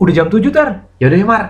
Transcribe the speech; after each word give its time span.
Udah 0.00 0.16
jam 0.16 0.32
7 0.32 0.48
tar. 0.48 0.88
Yaudah 0.96 1.18
ya 1.20 1.26
Mar. 1.28 1.44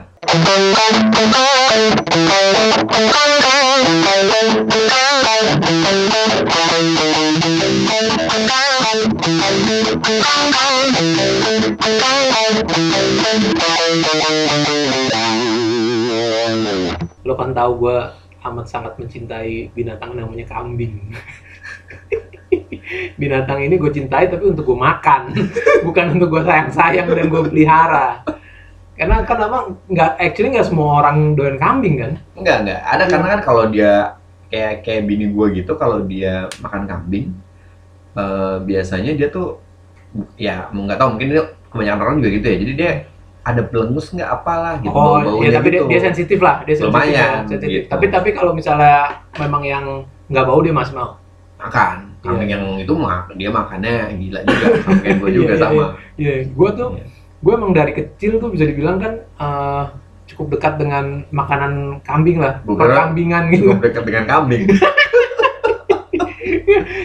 Lo 17.23 17.39
kan 17.39 17.55
tahu 17.55 17.73
gue 17.87 17.99
amat 18.51 18.67
sangat 18.67 18.99
mencintai 18.99 19.71
binatang 19.79 20.19
namanya 20.19 20.51
kambing. 20.51 21.15
binatang 23.21 23.63
ini 23.63 23.79
gue 23.79 23.93
cintai 23.93 24.27
tapi 24.27 24.51
untuk 24.51 24.67
gue 24.67 24.79
makan, 24.79 25.31
bukan 25.87 26.19
untuk 26.19 26.29
gue 26.35 26.43
sayang-sayang 26.43 27.07
dan 27.07 27.27
gue 27.31 27.43
pelihara. 27.47 28.27
Karena 29.01 29.25
kan 29.25 29.41
emang 29.41 29.65
nggak, 29.89 30.11
actually 30.21 30.53
nggak 30.53 30.69
semua 30.69 31.01
orang 31.01 31.33
doyan 31.33 31.57
kambing 31.57 31.97
kan? 31.97 32.13
Enggak, 32.37 32.57
enggak. 32.63 32.81
Ada 32.85 33.05
karena 33.09 33.27
kan 33.33 33.41
kalau 33.41 33.65
dia 33.67 33.93
kayak 34.53 34.85
kayak 34.85 35.03
bini 35.09 35.33
gue 35.33 35.47
gitu 35.57 35.73
kalau 35.75 36.05
dia 36.05 36.45
makan 36.61 36.85
kambing 36.85 37.33
eh, 38.13 38.57
biasanya 38.61 39.17
dia 39.17 39.33
tuh 39.33 39.57
ya 40.37 40.69
mau 40.75 40.85
nggak 40.85 40.99
tahu 40.99 41.17
mungkin 41.17 41.29
dia 41.33 41.43
kebanyakan 41.73 42.01
orang 42.03 42.17
juga 42.21 42.31
gitu 42.31 42.47
ya. 42.47 42.57
Jadi 42.61 42.73
dia 42.77 42.93
ada 43.41 43.63
belengus 43.65 44.13
nggak 44.13 44.29
apalah 44.29 44.77
gitu 44.85 44.93
Oh, 44.93 45.17
bau-baunya 45.17 45.49
ya, 45.49 45.57
tapi 45.57 45.69
dia, 45.73 45.81
gitu. 45.81 45.89
dia 45.89 46.01
sensitif 46.05 46.39
lah, 46.45 46.57
dia 46.61 46.77
sensitif. 46.77 46.93
Lumayan, 46.93 47.17
ya, 47.17 47.41
sensitif. 47.49 47.69
gitu. 47.73 47.87
Tapi 47.89 48.05
tapi 48.13 48.29
kalau 48.37 48.53
misalnya 48.53 49.25
memang 49.41 49.63
yang 49.65 49.85
nggak 50.29 50.45
bau 50.45 50.61
dia 50.61 50.77
masih 50.77 50.93
mau. 50.93 51.17
makan. 51.57 51.97
Kambing 52.21 52.49
Iya. 52.49 52.57
yang 52.57 52.65
itu 52.77 52.93
mah 52.93 53.25
dia 53.33 53.49
makannya 53.49 54.13
gila 54.17 54.41
juga 54.45 54.67
kayak 55.01 55.17
gue 55.25 55.31
juga 55.33 55.53
Iya, 55.53 55.57
iya, 55.57 55.65
sama. 55.65 55.85
Iya, 56.21 56.35
gue 56.53 56.71
tuh, 56.77 56.89
Iya. 56.97 57.05
Gue 57.41 57.53
emang 57.57 57.73
dari 57.73 57.93
kecil 57.97 58.37
tuh 58.37 58.53
bisa 58.53 58.69
dibilang 58.69 59.01
kan 59.01 59.13
eh, 59.25 59.85
cukup 60.31 60.57
dekat 60.57 60.79
dengan 60.79 61.27
makanan 61.35 62.05
kambing 62.07 62.39
lah, 62.39 62.63
perkambingan 62.63 63.51
gitu. 63.51 63.75
Gue 63.75 63.83
dekat 63.83 64.05
dengan 64.07 64.25
kambing. 64.29 64.69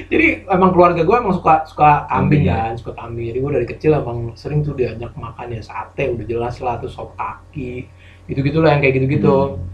Jadi 0.06 0.46
emang 0.46 0.72
keluarga 0.72 1.02
gue 1.02 1.16
emang 1.18 1.34
suka 1.34 1.66
suka 1.66 2.06
kambing 2.06 2.46
Kambing, 2.46 2.62
kan, 2.62 2.74
suka 2.78 2.92
kambing. 2.94 3.26
Jadi 3.34 3.38
gue 3.42 3.52
dari 3.52 3.68
kecil 3.68 3.92
emang 3.98 4.38
sering 4.38 4.62
tuh 4.62 4.78
diajak 4.78 5.12
makan 5.18 5.58
ya 5.58 5.62
sate, 5.66 6.14
udah 6.14 6.26
jelas 6.26 6.56
lah 6.62 6.78
tuh 6.78 6.90
sop 6.92 7.18
kaki, 7.18 7.90
gitu-gitu 8.30 8.62
lah 8.62 8.78
yang 8.78 8.82
kayak 8.86 9.02
gitu-gitu. 9.02 9.58
Hmm. 9.58 9.66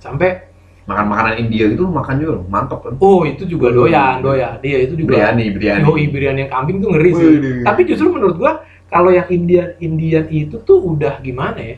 Sampai 0.00 0.50
Makan 0.88 1.06
makanan 1.06 1.34
India 1.38 1.70
gitu 1.70 1.86
makan 1.86 2.18
juga 2.18 2.32
loh, 2.40 2.44
mantap 2.50 2.82
kan. 2.82 2.98
oh 2.98 3.22
itu 3.22 3.46
juga 3.46 3.70
doyan, 3.70 4.18
doyan. 4.26 4.58
Dia 4.58 4.82
itu 4.82 4.98
juga 4.98 5.22
Biryani, 5.22 5.46
biryani. 5.54 5.86
Yoi, 5.86 6.04
biryani 6.10 6.38
yang 6.42 6.50
kambing 6.50 6.82
tuh 6.82 6.88
ngeri 6.90 7.10
sih. 7.14 7.30
Waduh. 7.38 7.62
Tapi 7.62 7.80
justru 7.86 8.06
menurut 8.10 8.34
gua 8.34 8.52
kalau 8.90 9.14
yang 9.14 9.30
Indian 9.30 9.78
Indian 9.78 10.26
itu 10.28 10.58
tuh 10.60 10.82
udah 10.82 11.22
gimana 11.22 11.58
ya? 11.62 11.76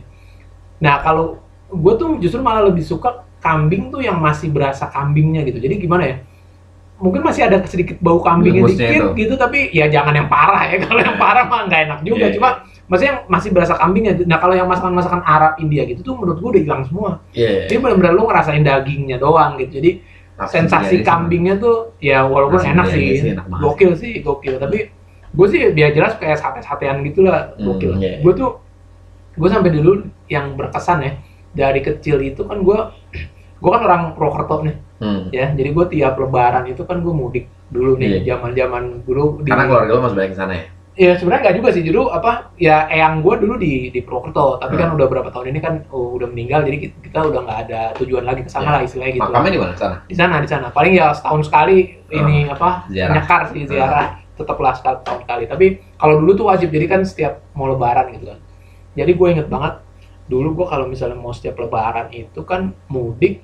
Nah, 0.80 0.98
kalau 1.04 1.44
gua 1.68 1.94
tuh 2.00 2.16
justru 2.18 2.40
malah 2.40 2.66
lebih 2.66 2.82
suka 2.82 3.28
kambing 3.38 3.92
tuh 3.92 4.00
yang 4.00 4.16
masih 4.18 4.48
berasa 4.48 4.88
kambingnya 4.88 5.44
gitu. 5.44 5.60
Jadi 5.60 5.74
gimana 5.76 6.04
ya? 6.08 6.16
Mungkin 7.02 7.20
masih 7.20 7.50
ada 7.50 7.58
sedikit 7.66 7.98
bau 7.98 8.22
kambingnya 8.22 8.62
Lembusnya 8.62 8.88
dikit 8.88 9.02
itu. 9.02 9.08
gitu, 9.26 9.34
tapi 9.34 9.74
ya 9.74 9.90
jangan 9.90 10.14
yang 10.16 10.28
parah 10.30 10.72
ya. 10.72 10.80
Kalau 10.88 11.00
yang 11.04 11.16
parah 11.20 11.44
mah 11.46 11.60
nggak 11.68 11.80
enak 11.90 11.98
juga. 12.06 12.16
Iya, 12.16 12.28
iya. 12.30 12.36
Cuma 12.38 12.48
maksudnya 12.88 13.10
yang 13.12 13.20
masih 13.28 13.50
berasa 13.52 13.74
kambingnya. 13.76 14.12
Nah, 14.26 14.38
kalau 14.42 14.54
yang 14.56 14.68
masakan-masakan 14.68 15.22
Arab 15.24 15.52
India 15.58 15.82
gitu 15.84 16.00
tuh 16.02 16.14
menurut 16.16 16.38
gua 16.40 16.50
udah 16.56 16.62
hilang 16.62 16.82
semua. 16.88 17.10
Iya. 17.36 17.68
Jadi 17.68 17.78
benar-benar 17.78 18.12
lu 18.16 18.24
ngerasain 18.24 18.62
dagingnya 18.64 19.16
doang 19.20 19.60
gitu. 19.60 19.80
Jadi 19.82 19.90
Nafsu 20.32 20.52
sensasi 20.58 21.04
kambingnya 21.04 21.60
tuh 21.60 21.92
ya 22.00 22.24
walaupun 22.24 22.56
Nasi 22.58 22.72
enak 22.72 22.86
sih, 22.88 23.06
sih 23.20 23.30
enak 23.36 23.46
banget. 23.52 23.64
gokil 23.68 23.92
sih 24.00 24.12
gokil 24.24 24.54
tapi 24.56 24.88
gue 25.32 25.46
sih 25.48 25.60
biar 25.70 25.90
jelas 25.90 26.14
kayak 26.14 26.36
sate-satean 26.36 27.00
gitu 27.02 27.22
lah 27.22 27.52
Hmm, 27.54 27.64
gokil 27.70 27.96
iya. 27.98 28.20
gue 28.20 28.32
tuh 28.32 28.60
gue 29.32 29.48
sampai 29.48 29.70
dulu 29.70 29.92
yang 30.26 30.52
berkesan 30.52 30.98
ya 31.00 31.12
dari 31.50 31.80
kecil 31.80 32.20
itu 32.20 32.42
kan 32.42 32.60
gue 32.60 32.78
gue 33.58 33.70
kan 33.70 33.82
orang 33.82 34.02
Purwokerto 34.12 34.62
nih 34.62 34.76
Hmm. 34.98 35.26
ya 35.30 35.50
jadi 35.50 35.74
gue 35.74 35.84
tiap 35.90 36.14
lebaran 36.14 36.62
itu 36.64 36.82
kan 36.82 37.02
gue 37.02 37.10
mudik 37.10 37.50
dulu 37.68 37.96
nih 37.96 38.22
zaman 38.22 38.52
zaman 38.52 38.82
dulu 39.02 39.42
di 39.42 39.50
Karena 39.50 39.66
keluarga 39.66 39.90
lo 39.90 40.00
masih 40.00 40.14
banyak 40.16 40.36
sana 40.36 40.54
ya. 40.54 40.64
ya 40.94 41.12
sebenarnya 41.16 41.42
nggak 41.42 41.56
juga 41.58 41.68
sih 41.72 41.82
dulu 41.82 42.06
apa 42.06 42.54
ya 42.54 42.86
eyang 42.86 43.18
gue 43.18 43.34
dulu 43.36 43.56
di 43.56 43.88
di 43.88 43.98
Purwokerto 43.98 44.60
tapi 44.60 44.76
kan 44.76 44.92
udah 44.92 45.02
berapa 45.04 45.26
tahun 45.26 45.50
ini 45.50 45.58
kan 45.58 45.74
oh, 45.88 46.14
udah 46.14 46.28
meninggal 46.28 46.62
jadi 46.62 46.78
kita, 46.78 46.94
kita 47.02 47.18
udah 47.24 47.40
nggak 47.42 47.58
ada 47.66 47.80
tujuan 47.98 48.22
lagi 48.22 48.44
ke 48.44 48.50
sana 48.52 48.62
Iya. 48.62 48.70
lah 48.70 48.80
istilahnya 48.84 49.12
gitu 49.12 49.24
Makamnya 49.26 49.50
di 49.50 49.58
mana 49.58 49.74
sana? 49.74 49.96
di 50.04 50.14
sana 50.14 50.34
di 50.38 50.46
sana 50.46 50.66
paling 50.68 50.92
ya 50.92 51.06
setahun 51.10 51.42
sekali 51.42 51.76
ini 52.08 52.36
apa 52.46 52.68
ziarah. 52.86 53.14
nyekar 53.16 53.40
sih 53.50 53.62
ziarah 53.66 54.06
tetaplah 54.36 54.72
setahun 54.72 55.04
tahun 55.04 55.20
sekali. 55.24 55.44
Tapi 55.48 55.66
kalau 56.00 56.20
dulu 56.20 56.32
tuh 56.34 56.46
wajib. 56.48 56.68
Jadi 56.72 56.86
kan 56.88 57.00
setiap 57.04 57.44
mau 57.52 57.68
lebaran 57.68 58.12
gitu 58.16 58.32
kan. 58.32 58.38
Jadi 58.92 59.10
gue 59.16 59.28
inget 59.28 59.48
banget 59.48 59.80
dulu 60.30 60.62
gue 60.62 60.66
kalau 60.70 60.86
misalnya 60.86 61.18
mau 61.18 61.34
setiap 61.34 61.58
lebaran 61.58 62.08
itu 62.14 62.40
kan 62.46 62.72
mudik 62.88 63.42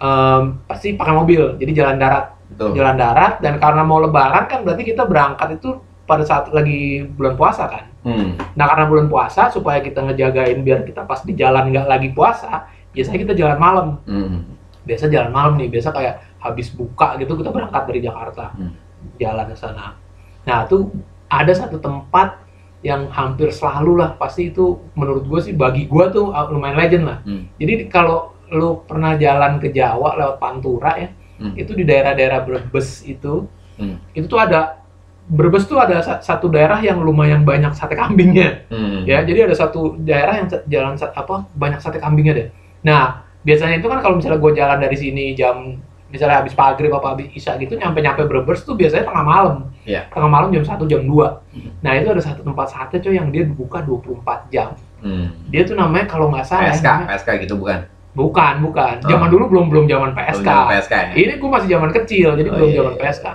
em, 0.00 0.42
pasti 0.66 0.94
pakai 0.98 1.14
mobil. 1.14 1.58
Jadi 1.58 1.72
jalan 1.74 1.98
darat. 1.98 2.26
Betul. 2.44 2.76
jalan 2.76 3.00
darat 3.00 3.40
dan 3.40 3.56
karena 3.56 3.82
mau 3.82 3.98
lebaran 4.04 4.44
kan 4.46 4.62
berarti 4.68 4.84
kita 4.84 5.08
berangkat 5.08 5.58
itu 5.58 5.80
pada 6.04 6.28
saat 6.28 6.52
lagi 6.52 7.08
bulan 7.08 7.34
puasa 7.40 7.64
kan. 7.66 7.84
Hmm. 8.04 8.36
nah 8.52 8.68
karena 8.68 8.84
bulan 8.84 9.08
puasa 9.08 9.48
supaya 9.48 9.80
kita 9.80 10.04
ngejagain 10.04 10.60
biar 10.60 10.84
kita 10.84 11.08
pas 11.08 11.24
di 11.24 11.32
jalan 11.32 11.72
nggak 11.72 11.88
lagi 11.88 12.12
puasa 12.12 12.68
biasanya 12.92 13.18
kita 13.24 13.34
jalan 13.34 13.58
malam. 13.58 13.86
Hmm. 14.04 14.44
biasa 14.84 15.08
jalan 15.08 15.32
malam 15.32 15.56
nih. 15.56 15.72
Biasa 15.72 15.88
kayak 15.96 16.14
habis 16.36 16.68
buka 16.68 17.16
gitu 17.16 17.32
kita 17.40 17.48
berangkat 17.48 17.82
dari 17.88 18.00
Jakarta. 18.04 18.52
Hmm. 18.52 18.76
jalan 19.16 19.48
ke 19.52 19.56
sana 19.56 20.03
nah 20.44 20.64
tuh 20.64 20.92
ada 21.26 21.50
satu 21.50 21.76
tempat 21.76 22.40
yang 22.80 23.08
hampir 23.08 23.48
selalu 23.48 23.96
lah 23.96 24.12
pasti 24.14 24.52
itu 24.52 24.76
menurut 24.92 25.24
gue 25.24 25.40
sih 25.40 25.54
bagi 25.56 25.88
gue 25.88 26.04
tuh 26.12 26.28
uh, 26.30 26.52
lumayan 26.52 26.76
legend 26.76 27.04
lah 27.04 27.18
Hmm. 27.24 27.48
jadi 27.56 27.88
kalau 27.88 28.36
lu 28.52 28.84
pernah 28.84 29.16
jalan 29.16 29.56
ke 29.56 29.72
Jawa 29.72 30.14
lewat 30.14 30.36
Pantura 30.36 30.92
ya 30.96 31.08
Hmm. 31.34 31.56
itu 31.56 31.72
di 31.72 31.82
daerah-daerah 31.82 32.44
Brebes 32.44 33.02
itu 33.02 33.48
Hmm. 33.74 33.98
itu 34.12 34.28
tuh 34.28 34.38
ada 34.38 34.84
Brebes 35.24 35.64
tuh 35.64 35.80
ada 35.80 36.04
sa- 36.04 36.20
satu 36.20 36.52
daerah 36.52 36.76
yang 36.78 37.00
lumayan 37.00 37.42
banyak 37.42 37.72
sate 37.72 37.96
kambingnya 37.96 38.68
Hmm. 38.68 39.08
ya 39.08 39.24
jadi 39.24 39.48
ada 39.48 39.56
satu 39.56 39.96
daerah 39.96 40.38
yang 40.38 40.46
jalan 40.68 40.94
apa 41.00 41.48
banyak 41.56 41.80
sate 41.80 41.96
kambingnya 41.96 42.34
deh 42.36 42.48
nah 42.84 43.24
biasanya 43.40 43.80
itu 43.80 43.88
kan 43.88 44.04
kalau 44.04 44.20
misalnya 44.20 44.36
gue 44.36 44.52
jalan 44.52 44.78
dari 44.78 44.92
sini 44.94 45.32
jam 45.32 45.80
misalnya 46.14 46.38
habis 46.38 46.54
maghrib 46.54 46.88
apa 46.88 47.06
habis 47.10 47.26
isya 47.28 47.58
gitu 47.58 47.74
nyampe 47.74 47.98
nyampe 47.98 48.22
Brebes 48.22 48.62
tuh 48.62 48.72
biasanya 48.72 49.02
tengah 49.04 49.24
malam 49.24 49.56
Iya. 49.82 50.06
tengah 50.08 50.30
malam 50.30 50.48
jam 50.48 50.62
1 50.62 50.86
jam 50.86 51.02
2 51.02 51.10
Hmm. 51.50 51.74
nah 51.82 51.90
itu 51.92 52.06
ada 52.06 52.22
satu 52.22 52.40
tempat 52.40 52.70
sate 52.70 52.96
coy 52.98 53.12
yang 53.12 53.28
dia 53.28 53.42
buka 53.44 53.82
24 53.82 54.46
jam 54.48 54.78
Hmm. 55.00 55.34
dia 55.48 55.62
tuh 55.62 55.74
namanya 55.74 56.06
kalau 56.06 56.30
nggak 56.30 56.46
salah 56.46 56.70
PSK, 56.70 56.86
namanya- 56.86 57.08
PSK 57.10 57.28
gitu 57.42 57.54
bukan? 57.56 57.80
bukan 58.14 58.54
bukan 58.62 58.94
Oh. 59.02 59.10
zaman 59.10 59.26
dulu 59.28 59.44
belum 59.48 59.66
belum 59.68 59.84
zaman 59.84 60.10
PSK 60.14 60.46
Belum 60.46 60.70
PSK 60.70 60.92
ya? 60.94 61.06
ini 61.18 61.32
gue 61.34 61.50
masih 61.50 61.68
zaman 61.68 61.90
kecil 61.92 62.28
jadi 62.32 62.48
Oh, 62.48 62.54
belum 62.54 62.68
iya, 62.68 62.76
zaman 62.78 62.92
iya. 62.92 63.00
PSK 63.02 63.26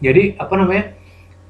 jadi 0.00 0.22
apa 0.36 0.54
namanya 0.56 0.84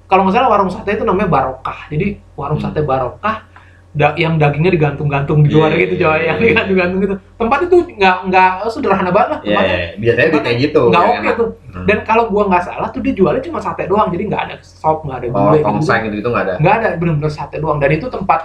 kalau 0.04 0.22
nggak 0.22 0.36
salah 0.36 0.50
warung 0.50 0.69
sate 0.69 0.90
itu 0.92 1.02
namanya 1.02 1.26
barokah 1.26 1.88
jadi 1.88 2.06
warung 2.34 2.60
Hmm. 2.60 2.69
sate 2.69 2.84
barokah 2.84 3.48
da- 3.92 4.16
yang 4.16 4.34
dagingnya 4.34 4.72
digantung-gantung 4.72 5.44
di 5.44 5.53
luar 5.53 5.69
Iya, 5.69 5.80
gitu 5.82 5.94
iya, 5.94 6.03
coy 6.03 6.12
iya, 6.14 6.25
yang 6.25 6.38
iya. 6.38 6.47
digantung-gantung 6.47 7.00
gitu 7.00 7.14
tempat 7.36 7.58
itu 7.62 7.76
nggak 7.92 8.16
nggak 8.25 8.50
sederhana 8.66 9.10
banget 9.10 9.28
lah 9.28 9.38
Iya, 9.38 9.48
tempatnya 9.53 9.76
iya. 9.76 9.88
biasanya 9.98 10.28
di 10.28 10.38
kayak 10.38 10.58
gitu. 10.62 10.82
nggak 10.88 11.03
oke 11.03 11.16
enak. 11.19 11.34
tuh 11.36 11.48
Hmm. 11.72 11.86
dan 11.88 11.98
kalau 12.02 12.25
gua 12.28 12.42
nggak 12.47 12.62
salah 12.62 12.88
tuh 12.88 13.00
dia 13.00 13.12
jualnya 13.12 13.41
cuma 13.42 13.58
sate 13.58 13.84
doang 13.84 14.08
jadi 14.08 14.25
nggak 14.26 14.42
ada 14.42 14.54
sop 14.60 14.98
nggak 15.02 15.19
ada 15.19 15.26
Oh, 15.26 15.32
gulai 15.38 15.52
gitu 15.54 15.66
tongseng 15.66 16.00
gitu-gitu 16.04 16.28
nggak 16.28 16.44
ada? 16.44 16.54
nggak 16.58 16.75
ada 16.75 16.88
bener-bener 16.94 17.31
sate 17.31 17.56
doang 17.56 17.78
dan 17.78 17.91
itu 17.91 18.06
tempat 18.06 18.41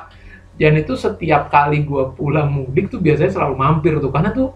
dan 0.54 0.74
itu 0.74 0.94
setiap 0.94 1.42
kali 1.48 1.78
gua 1.82 2.04
pulang 2.10 2.48
mudik 2.50 2.88
tuh 2.88 2.98
biasanya 2.98 3.30
selalu 3.30 3.56
mampir 3.56 3.94
tuh 3.98 4.10
karena 4.10 4.32
tuh 4.32 4.52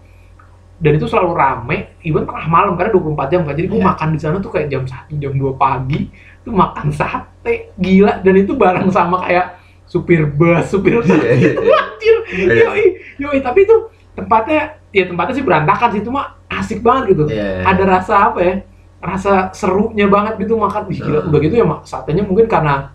dan 0.74 0.92
itu 0.92 1.06
selalu 1.06 1.32
rame 1.32 1.76
even 2.00 2.24
tengah 2.24 2.42
malam 2.46 2.74
karena 2.74 2.90
24 2.90 3.28
jam 3.28 3.40
kan 3.42 3.54
jadi 3.54 3.66
gua 3.66 3.78
Iya. 3.78 3.88
makan 3.88 4.08
di 4.10 4.18
sana 4.18 4.36
tuh 4.38 4.50
kayak 4.50 4.68
jam 4.68 4.82
1 4.82 5.14
jam 5.14 5.32
2 5.32 5.52
pagi 5.54 6.00
tuh 6.42 6.52
makan 6.52 6.88
sate 6.90 7.54
gila 7.74 8.18
dan 8.18 8.34
itu 8.34 8.52
bareng 8.52 8.88
sama 8.88 9.22
kayak 9.22 9.61
supir 9.92 10.24
bus 10.24 10.64
supir 10.66 11.04
Iya, 11.04 11.20
iya, 11.36 11.50
iya. 11.52 11.76
anjir 11.84 12.16
Iya. 12.32 12.52
yoi 12.64 12.84
yoi 13.20 13.38
tapi 13.38 13.68
itu 13.68 13.76
tempatnya 14.12 14.80
ya 14.88 15.04
tempatnya 15.04 15.34
sih 15.36 15.44
berantakan 15.44 15.88
sih 15.90 16.00
cuma 16.00 16.20
asik 16.48 16.80
banget 16.80 17.12
gitu 17.12 17.28
Iya. 17.28 17.60
ada 17.62 17.84
rasa 17.86 18.14
apa 18.26 18.40
ya 18.40 18.54
rasa 18.98 19.52
serunya 19.52 20.06
banget 20.06 20.38
gitu 20.38 20.56
makan 20.56 20.88
Wih, 20.88 20.96
gila 20.96 21.20
udah 21.26 21.40
gitu 21.40 21.54
ya 21.54 21.66
mak 21.66 21.84
satenya 21.84 22.22
mungkin 22.22 22.46
karena 22.46 22.94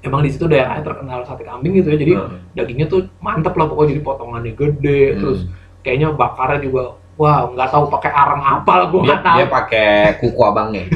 emang 0.00 0.22
di 0.22 0.30
situ 0.30 0.46
daerahnya 0.46 0.82
terkenal 0.82 1.22
sate 1.22 1.42
kambing 1.42 1.76
gitu 1.76 1.88
ya 1.88 1.98
jadi 1.98 2.12
Hmm. 2.16 2.38
dagingnya 2.54 2.86
tuh 2.86 3.00
mantep 3.18 3.52
lah 3.52 3.66
pokoknya 3.66 3.92
jadi 3.92 4.02
potongannya 4.02 4.52
gede 4.52 5.02
Hmm. 5.04 5.18
terus 5.20 5.38
kayaknya 5.80 6.08
bakarnya 6.12 6.58
juga 6.60 6.96
wah 7.16 7.48
nggak 7.52 7.68
tahu 7.70 7.84
pakai 7.92 8.10
arang 8.10 8.42
apa 8.42 8.72
lah 8.82 8.86
gue 8.88 9.00
nggak 9.04 9.20
tahu 9.22 9.36
dia 9.38 9.46
pakai 9.48 9.88
kuku 10.20 10.40
abangnya. 10.42 10.84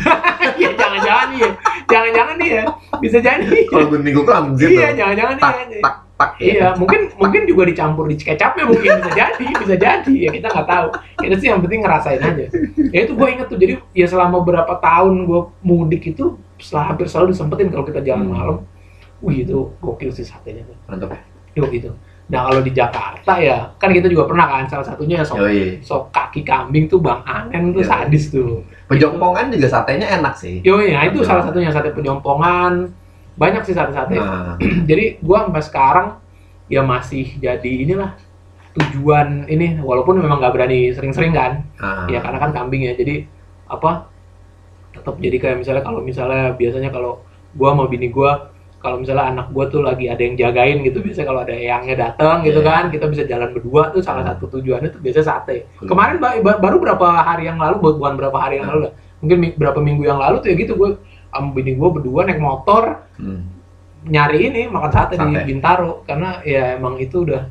Iya 0.57 0.73
jangan-jangan 0.79 1.27
nih 1.35 1.39
ya 1.43 1.51
jangan-jangan 1.85 2.35
nih 2.41 2.49
ya 2.49 2.65
bisa 3.03 3.19
jadi 3.21 3.59
Kalau 3.69 3.87
gunting 3.93 4.15
kuku 4.15 4.31
langsung 4.31 4.71
iya 4.73 4.89
jangan-jangan 4.95 5.37
tak 5.37 5.53
nih 5.69 5.83
tak 5.85 5.95
tak. 6.17 6.31
Iya, 6.41 6.73
mungkin 6.81 7.13
mungkin 7.21 7.45
juga 7.45 7.69
dicampur 7.69 8.09
di 8.09 8.17
kecapnya 8.17 8.65
mungkin 8.65 8.89
bisa 9.05 9.13
jadi, 9.13 9.47
bisa 9.53 9.75
jadi 9.77 10.15
ya 10.17 10.31
kita 10.33 10.49
nggak 10.49 10.65
tahu. 10.65 10.89
Kita 11.21 11.35
sih 11.37 11.49
yang 11.53 11.61
penting 11.61 11.85
ngerasain 11.85 12.21
aja. 12.25 12.47
Ya 12.89 12.99
itu 13.05 13.13
gue 13.13 13.29
inget 13.29 13.53
tuh, 13.53 13.61
jadi 13.61 13.77
ya 13.93 14.09
selama 14.09 14.41
berapa 14.41 14.81
tahun 14.81 15.29
gue 15.29 15.41
mudik 15.61 16.17
itu 16.17 16.41
setelah 16.57 16.89
hampir 16.97 17.05
selalu 17.13 17.37
disempetin 17.37 17.69
kalau 17.69 17.85
kita 17.85 18.01
jalan 18.01 18.25
Hmm. 18.25 18.33
malam. 18.33 18.57
Wih 19.21 19.45
itu 19.45 19.77
gokil 19.77 20.09
sih 20.09 20.25
satenya 20.25 20.65
tuh. 20.65 20.77
Mantap 20.89 21.13
ya. 21.13 21.21
Yuk 21.61 21.69
gitu. 21.69 21.93
Nah 22.27 22.51
kalau 22.51 22.59
di 22.59 22.75
Jakarta 22.75 23.39
ya, 23.39 23.71
kan 23.79 23.95
kita 23.95 24.11
juga 24.11 24.27
pernah 24.27 24.51
kan 24.51 24.67
salah 24.67 24.83
satunya 24.83 25.23
ya 25.23 25.27
Yoi. 25.31 25.79
sop 25.79 26.11
kaki 26.11 26.43
kambing 26.43 26.91
tuh 26.91 26.99
Bang 26.99 27.23
Anen 27.23 27.71
tuh 27.71 27.87
Yoi. 27.87 27.91
sadis 27.91 28.35
tuh. 28.35 28.67
Pejompongan 28.91 29.51
juga 29.55 29.71
satenya 29.71 30.19
enak 30.19 30.35
sih. 30.35 30.59
Yo, 30.63 30.79
nah 30.79 31.07
itu 31.07 31.23
salah 31.23 31.47
satunya 31.47 31.71
sate 31.71 31.95
penyompongan. 31.95 32.91
Banyak 33.37 33.63
sih 33.69 33.75
sate-sate. 33.75 34.17
Nah, 34.19 34.57
Jadi 34.91 35.23
gua 35.23 35.47
sampai 35.47 35.63
sekarang 35.63 36.09
ya 36.67 36.83
masih 36.83 37.39
jadi 37.39 37.73
inilah 37.87 38.19
tujuan 38.75 39.47
ini 39.47 39.79
walaupun 39.79 40.19
memang 40.19 40.43
nggak 40.43 40.55
berani 40.55 40.91
sering-sering 40.91 41.31
kan. 41.31 41.63
nah. 41.79 42.11
Ya 42.11 42.19
karena 42.19 42.39
kan 42.43 42.51
kambing 42.51 42.91
ya. 42.91 42.95
Jadi 42.99 43.27
apa 43.71 44.07
tetap 44.95 45.15
jadi 45.19 45.37
kayak 45.39 45.57
misalnya 45.63 45.83
kalau 45.87 46.01
misalnya 46.03 46.55
biasanya 46.59 46.91
kalau 46.91 47.23
gua 47.55 47.75
sama 47.75 47.87
bini 47.87 48.11
gua 48.11 48.51
kalau 48.87 49.03
misalnya 49.03 49.27
anak 49.29 49.51
gua 49.51 49.67
tuh 49.67 49.83
lagi 49.83 50.07
ada 50.07 50.23
yang 50.23 50.39
jagain 50.39 50.79
gitu 50.81 51.03
biasanya 51.03 51.27
kalau 51.27 51.41
ada 51.43 51.51
eyangnya 51.51 51.97
datang 51.99 52.37
gitu 52.41 52.63
Iya. 52.63 52.69
kan 52.69 52.85
kita 52.89 53.07
bisa 53.07 53.23
jalan 53.25 53.51
berdua 53.51 53.91
tuh 53.91 53.99
salah 53.99 54.23
Hmm. 54.23 54.31
satu 54.33 54.47
tujuannya 54.53 54.89
tuh 54.89 55.01
biasa 55.01 55.21
sate 55.21 55.67
Cool. 55.77 55.91
kemarin 55.91 56.17
ba- 56.17 56.39
ba- 56.39 56.61
baru 56.61 56.79
berapa 56.79 57.07
hari 57.19 57.45
yang 57.45 57.59
lalu 57.59 57.77
bu- 57.77 57.99
bukan 57.99 58.15
berapa 58.15 58.39
hari 58.39 58.55
yang 58.57 58.65
Hmm. 58.65 58.73
lalu 58.73 58.81
lah 58.87 58.93
mungkin 59.19 59.37
berapa 59.53 59.81
minggu 59.81 60.03
yang 60.05 60.19
lalu 60.19 60.37
tuh 60.39 60.49
ya 60.49 60.57
gitu 60.57 60.73
gue 60.73 60.91
sama 61.27 61.51
bini 61.51 61.75
gue 61.75 61.89
berdua 61.91 62.21
naik 62.23 62.39
motor 62.39 63.03
Hmm. 63.17 63.43
nyari 64.07 64.39
ini 64.47 64.63
makan 64.67 64.91
sate, 64.91 65.13
di 65.13 65.27
Sate. 65.27 65.43
Bintaro 65.45 66.07
karena 66.07 66.39
ya 66.41 66.79
emang 66.79 66.95
itu 66.97 67.27
udah 67.27 67.43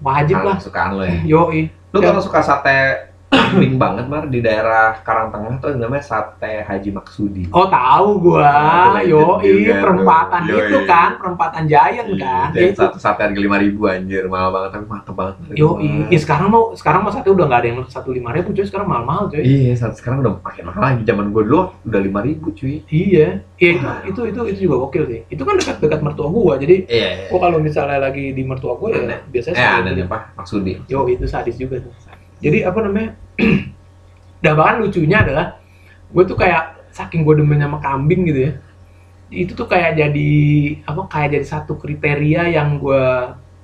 wajib 0.00 0.36
Hal 0.36 0.46
lah 0.46 0.56
kesukaan 0.56 0.90
lo 0.96 1.04
ya. 1.04 1.20
yoi 1.22 1.68
Lu 1.92 2.00
Ya. 2.00 2.08
kalau 2.08 2.20
suka 2.20 2.40
sate 2.40 3.11
kambing 3.52 3.76
banget 3.76 4.06
mar 4.06 4.24
di 4.24 4.40
daerah 4.40 4.96
Karangtengah 4.98 5.60
tuh 5.60 5.76
namanya 5.76 6.00
sate 6.00 6.62
Haji 6.62 6.90
Maksudi. 6.90 7.44
oh 7.48 7.66
tahu 7.66 8.08
gua 8.22 8.48
Nah, 8.92 9.02
yoi 9.02 9.44
juga 9.60 9.74
perempatan 9.78 10.40
tuh. 10.42 10.56
itu 10.58 10.78
Yoi. 10.78 10.86
kan 10.86 11.10
perempatan 11.16 11.62
Giant 11.64 12.08
kan 12.10 12.48
Iya, 12.48 12.48
ya 12.48 12.50
dan 12.50 12.62
itu 12.66 12.80
satu 12.80 12.96
sate 12.96 13.20
harga 13.22 13.36
lima 13.38 13.56
ribu 13.56 13.84
anjir, 13.84 14.24
mahal 14.26 14.48
banget 14.50 14.70
tapi 14.72 14.84
mantep 14.86 15.14
banget. 15.14 15.34
yoi 15.52 16.08
ya, 16.08 16.18
sekarang 16.18 16.48
mau 16.48 16.72
sekarang 16.72 17.00
mau 17.00 17.10
sate 17.10 17.28
udah 17.28 17.44
nggak 17.44 17.60
ada 17.60 17.68
yang 17.68 17.78
satu 17.86 18.10
lima 18.10 18.30
ribu 18.30 18.50
cuy 18.50 18.64
sekarang 18.64 18.86
mahal 18.86 19.04
mahal 19.04 19.24
cuy 19.28 19.42
Iya, 19.42 19.76
saat 19.76 19.94
sekarang 19.94 20.20
udah 20.20 20.40
makin 20.40 20.64
mahal 20.64 20.80
lagi. 20.82 21.02
Zaman 21.02 21.28
gue 21.28 21.42
dulu 21.44 21.60
udah 21.82 22.00
lima 22.00 22.20
ribu 22.20 22.50
cuy. 22.50 22.80
iya 22.88 23.44
iya 23.56 23.72
itu, 24.02 24.20
itu 24.22 24.22
itu 24.26 24.40
itu 24.48 24.58
juga 24.64 24.76
gokil 24.82 25.04
sih 25.06 25.20
itu 25.28 25.42
kan 25.42 25.54
dekat 25.54 25.76
dekat 25.78 26.00
mertua 26.00 26.26
gua 26.26 26.54
jadi 26.56 26.82
Iya. 26.84 27.10
gua 27.28 27.38
kalau 27.40 27.58
misalnya 27.58 27.98
lagi 28.00 28.32
di 28.32 28.42
mertua 28.42 28.74
gua 28.74 28.90
ya 28.90 29.20
biasanya 29.24 29.54
Eh, 29.54 29.74
ada 29.82 29.90
apa? 30.02 30.18
Maksudi. 30.34 30.72
Yo 30.86 31.04
itu 31.06 31.24
sadis 31.24 31.54
juga 31.54 31.78
tuh. 31.78 31.92
Jadi 32.38 32.62
apa 32.62 32.78
namanya? 32.80 33.14
Dan 34.38 34.52
bahkan 34.54 34.82
lucunya 34.82 35.22
adalah 35.22 35.58
gue 36.08 36.22
tuh 36.24 36.34
kayak 36.34 36.90
saking 36.90 37.22
gue 37.22 37.38
demen 37.38 37.56
sama 37.56 37.78
kambing 37.78 38.26
gitu 38.26 38.40
ya. 38.46 38.52
Itu 39.28 39.54
tuh 39.54 39.64
kayak 39.64 39.96
jadi 39.96 40.30
apa? 40.84 41.08
Kayak 41.08 41.28
jadi 41.38 41.46
satu 41.46 41.78
kriteria 41.78 42.52
yang 42.52 42.76
gue 42.76 43.04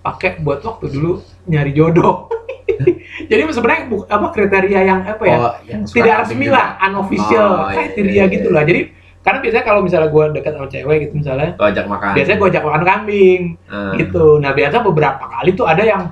pakai 0.01 0.41
buat 0.41 0.63
waktu 0.63 0.89
dulu 0.89 1.21
nyari 1.45 1.75
jodoh. 1.75 2.31
jadi 3.31 3.43
sebenarnya 3.49 3.83
apa 4.07 4.27
kriteria 4.31 4.81
yang 4.81 5.01
apa 5.03 5.25
ya? 5.25 5.37
Oh, 5.37 5.55
yang 5.67 5.83
tidak 5.85 6.25
resmi 6.25 6.47
juga. 6.47 6.57
lah, 6.57 6.67
unofficial 6.81 7.49
Oh, 7.49 7.59
iya, 7.61 7.75
kriteria 7.75 8.09
iya, 8.09 8.25
iya. 8.25 8.33
gitu 8.33 8.49
lah. 8.49 8.63
Jadi 8.63 8.81
karena 9.19 9.39
biasanya 9.43 9.65
kalau 9.67 9.81
misalnya 9.85 10.09
gue 10.09 10.25
dekat 10.33 10.53
sama 10.55 10.69
cewek 10.71 10.97
gitu 11.05 11.13
misalnya, 11.21 11.51
Lo 11.53 11.65
ajak 11.67 11.85
makan. 11.85 12.11
biasanya 12.17 12.37
gue 12.39 12.49
ajak 12.49 12.65
makan 12.65 12.83
kambing 12.87 13.43
Eh, 13.69 13.93
gitu. 13.99 14.27
Nah 14.39 14.51
biasa 14.55 14.77
beberapa 14.81 15.25
kali 15.27 15.51
tuh 15.53 15.67
ada 15.67 15.83
yang 15.85 16.03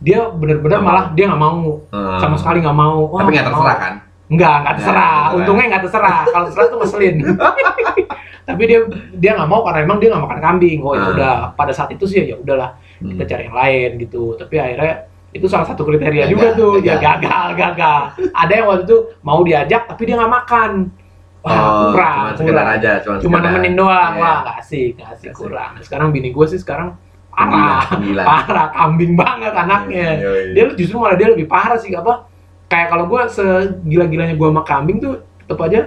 dia 0.00 0.20
bener-bener 0.26 0.80
malah 0.80 1.12
dia 1.12 1.28
nggak 1.28 1.38
mau 1.38 1.78
eh. 1.86 2.18
sama 2.18 2.36
sekali 2.36 2.58
nggak 2.60 2.72
mau. 2.74 3.06
Wah, 3.06 3.20
Tapi 3.20 3.30
nggak 3.30 3.44
mau. 3.44 3.52
terserah 3.52 3.78
kan? 3.78 3.94
Nggak, 4.30 4.54
nggak 4.56 4.74
terserah. 4.74 4.96
Nggak 4.96 5.20
terserah. 5.20 5.36
Untungnya 5.36 5.64
nggak 5.68 5.82
terserah. 5.84 6.18
Kalau 6.26 6.44
terserah 6.46 6.66
tuh 6.66 6.78
ngeselin. 6.78 7.16
Tapi 8.48 8.62
dia 8.64 8.78
dia 9.14 9.30
nggak 9.36 9.46
mau 9.46 9.60
karena 9.62 9.80
emang 9.84 9.98
dia 9.98 10.08
nggak 10.10 10.24
makan 10.24 10.40
kambing. 10.40 10.78
Oh 10.80 10.92
ya 10.92 11.00
Ah. 11.00 11.10
udah. 11.12 11.34
Pada 11.54 11.70
saat 11.70 11.90
itu 11.90 12.04
sih 12.04 12.24
ya 12.24 12.36
udahlah 12.36 12.74
Hmm. 12.98 13.16
kita 13.16 13.24
cari 13.26 13.42
yang 13.44 13.56
lain 13.56 13.90
gitu. 13.98 14.22
Tapi 14.34 14.54
akhirnya 14.56 14.94
itu 15.30 15.46
salah 15.46 15.64
satu 15.64 15.82
kriteria 15.82 16.26
Gagal, 16.26 16.30
juga 16.30 16.46
tuh. 16.52 16.72
Ya 16.80 16.96
gagal. 16.96 17.16
gagal, 17.22 17.46
gagal. 17.54 18.00
Ada 18.30 18.52
yang 18.52 18.66
waktu 18.66 18.82
itu 18.84 18.96
mau 19.20 19.40
diajak 19.40 19.82
tapi 19.86 20.02
dia 20.04 20.16
nggak 20.16 20.32
makan. 20.34 20.72
Wah, 21.40 21.56
Oh, 21.56 21.96
kurang, 21.96 22.16
cuma 22.20 22.36
sekedar 22.36 22.52
kurang. 22.60 22.76
aja, 22.76 22.90
cuma 23.16 23.36
nemenin 23.40 23.72
doang. 23.72 24.12
Iya. 24.12 24.20
Wah, 24.20 24.36
nggak 24.44 24.56
asik, 24.60 24.90
nggak 24.92 25.08
asik, 25.10 25.32
kurang. 25.32 25.72
Sekarang 25.80 26.08
bini 26.10 26.28
gue 26.28 26.46
sih 26.46 26.60
sekarang 26.60 27.00
parah, 27.42 27.82
gila. 27.96 28.22
parah, 28.22 28.66
kambing 28.70 29.12
banget 29.14 29.52
anaknya 29.54 30.06
Iya, 30.12 30.30
iya, 30.30 30.40
iya. 30.44 30.52
dia 30.52 30.76
justru 30.76 30.96
malah 30.96 31.14
dia 31.14 31.28
lebih 31.28 31.46
parah 31.46 31.76
sih 31.76 31.90
apa 31.90 32.28
kayak 32.66 32.88
kalau 32.88 33.04
gue 33.06 33.20
segila-gilanya 33.26 34.32
gue 34.32 34.46
sama 34.46 34.62
kambing 34.62 34.98
tuh 34.98 35.12
tetep 35.40 35.58
aja 35.60 35.80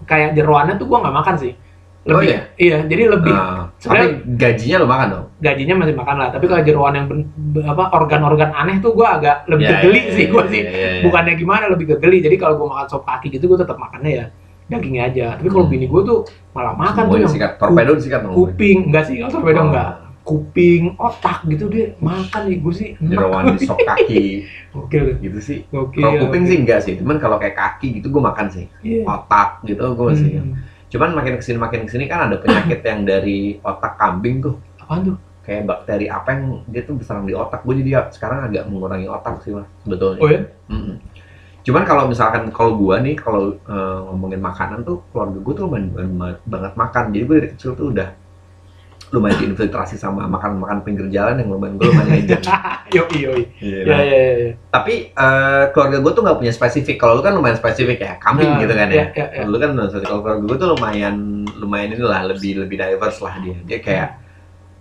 kayak 0.00 0.32
jeroannya 0.32 0.74
tuh 0.74 0.86
gue 0.86 0.98
nggak 0.98 1.16
makan 1.16 1.36
sih 1.36 1.54
Oh, 2.00 2.16
lebih 2.16 2.40
iya 2.56 2.78
jadi 2.82 3.04
lebih 3.06 3.36
sebenarnya- 3.76 4.16
tapi 4.16 4.32
gajinya 4.34 4.76
lo 4.78 4.86
makan 4.86 5.06
dong? 5.10 5.24
gajinya 5.38 5.74
masih 5.76 5.92
makan 5.94 6.16
lah 6.16 6.28
tapi 6.30 6.44
kalau 6.46 6.62
jeroan 6.62 6.94
yang 6.94 7.06
ben- 7.06 7.28
apa 7.62 7.84
organ-organ 7.92 8.48
aneh 8.50 8.80
tuh 8.80 8.96
gue 8.96 9.04
agak 9.04 9.44
lebih 9.44 9.62
Iya, 9.62 9.72
kegeli 9.76 10.00
iya, 10.00 10.08
sih 10.08 10.24
iya, 10.24 10.32
gue 10.32 10.40
iya, 10.40 10.48
sih 10.48 10.62
iya, 10.62 10.72
iya. 10.88 11.02
bukannya 11.04 11.32
gimana 11.34 11.64
lebih 11.68 11.86
kegeli 11.90 12.18
jadi 12.22 12.36
kalau 12.36 12.56
gue 12.56 12.66
makan 12.66 12.86
sop 12.88 13.04
kaki 13.04 13.28
gitu 13.28 13.44
gue 13.46 13.58
tetap 13.58 13.76
makannya 13.76 14.12
ya 14.14 14.24
dagingnya 14.66 15.02
aja 15.06 15.26
tapi 15.36 15.48
kalau 15.50 15.64
Hmm. 15.64 15.72
bini 15.74 15.84
gue 15.84 16.00
tuh 16.02 16.18
malah 16.50 16.72
makan 16.72 16.92
tuh 17.02 17.04
Semuanya 17.04 17.20
yang 17.20 17.34
sikat. 17.34 17.50
Torpedo 17.56 17.92
disikat 17.94 18.20
kuping 18.26 18.78
enggak 18.88 19.04
sih 19.04 19.14
kalau 19.18 19.32
torpedo 19.34 19.58
Oh. 19.58 19.66
enggak 19.68 19.90
kuping 20.28 20.92
otak 21.00 21.48
gitu 21.48 21.72
dia 21.72 21.96
makan 22.04 22.52
nih 22.52 22.58
gue 22.60 22.74
sih. 22.76 22.90
Jerawan 23.00 23.56
di 23.56 23.64
sop 23.64 23.80
kaki 23.80 24.44
gokil 24.76 25.16
gitu 25.24 25.38
sih. 25.40 25.58
gokil 25.72 26.04
Kalau 26.04 26.28
kuping 26.28 26.44
sih 26.44 26.56
enggak 26.60 26.84
sih, 26.84 27.00
cuman 27.00 27.16
kalau 27.16 27.40
kayak 27.40 27.56
kaki 27.56 27.96
gitu 27.96 28.12
gue 28.12 28.20
makan 28.20 28.46
sih. 28.52 28.68
Iya. 28.84 29.08
Otak 29.08 29.64
gitu 29.64 29.80
gue. 29.80 30.12
Hmm. 30.12 30.60
Cuman 30.92 31.16
makin 31.16 31.40
ke 31.40 31.44
sini 31.48 31.56
makin 31.56 31.88
ke 31.88 31.90
sini 31.96 32.04
kan 32.04 32.28
ada 32.28 32.36
penyakit 32.36 32.84
yang 32.84 33.08
dari 33.08 33.56
otak 33.64 33.96
kambing 33.96 34.44
tuh. 34.44 34.60
apaan 34.76 35.00
tuh 35.08 35.16
Kayak 35.48 35.64
bakteri 35.64 36.12
apa 36.12 36.28
yang 36.36 36.60
dia 36.68 36.84
tuh 36.84 37.00
berserang 37.00 37.24
di 37.24 37.32
otak. 37.32 37.64
Gue 37.64 37.80
jadi 37.80 38.04
sekarang 38.12 38.52
agak 38.52 38.68
mengurangi 38.68 39.08
otak 39.08 39.40
sih 39.40 39.56
lah 39.56 39.64
sebetulnya. 39.80 40.20
oh 40.20 40.28
ya 40.28 40.40
Mm-mm. 40.68 40.96
Cuman 41.64 41.84
kalau 41.84 42.08
misalkan 42.08 42.48
kalau 42.48 42.80
gua 42.80 42.96
nih 43.00 43.16
kalau 43.16 43.56
eh, 43.56 43.98
ngomongin 44.08 44.40
makanan 44.40 44.88
tuh 44.88 45.04
keluarga 45.12 45.36
gua 45.40 45.52
tuh 45.56 45.64
lumayan, 45.68 46.36
banget 46.48 46.72
makan. 46.76 47.04
Jadi 47.12 47.22
gua 47.28 47.36
dari 47.40 47.48
kecil 47.52 47.70
tuh 47.76 47.86
udah 47.92 48.08
lumayan 49.08 49.40
diinfiltrasi 49.40 49.96
sama 49.96 50.28
makan-makan 50.28 50.84
pinggir 50.84 51.08
jalan 51.08 51.40
yang 51.40 51.48
lumayan 51.48 51.80
gua 51.80 51.88
lumayan 51.88 52.28
yoi 52.92 53.16
yoi 53.24 53.42
Iya. 53.56 53.80
ya 53.84 53.98
ya 54.04 54.20
ya 54.36 54.50
Tapi 54.68 54.94
eh, 55.10 55.64
keluarga 55.72 55.98
gua 55.98 56.12
tuh 56.12 56.22
nggak 56.28 56.38
punya 56.38 56.52
spesifik. 56.52 56.96
Kalau 56.96 57.16
lu 57.16 57.22
kan 57.24 57.32
lumayan 57.32 57.56
spesifik 57.56 57.98
ya, 58.04 58.12
kambing 58.20 58.48
Nah, 58.48 58.60
gitu 58.60 58.72
kan 58.76 58.88
ya 58.88 58.96
ya. 58.96 59.06
ya 59.16 59.26
ya 59.32 59.42
Lu 59.48 59.56
kan 59.56 59.72
kalau 59.74 60.20
keluarga 60.20 60.42
gua 60.44 60.56
tuh 60.56 60.68
lumayan 60.76 61.16
lumayan 61.56 61.88
inilah 61.92 62.20
lebih 62.28 62.60
lebih 62.60 62.76
diverse 62.76 63.18
lah 63.24 63.34
dia. 63.40 63.56
Dia 63.64 63.78
kayak 63.80 64.08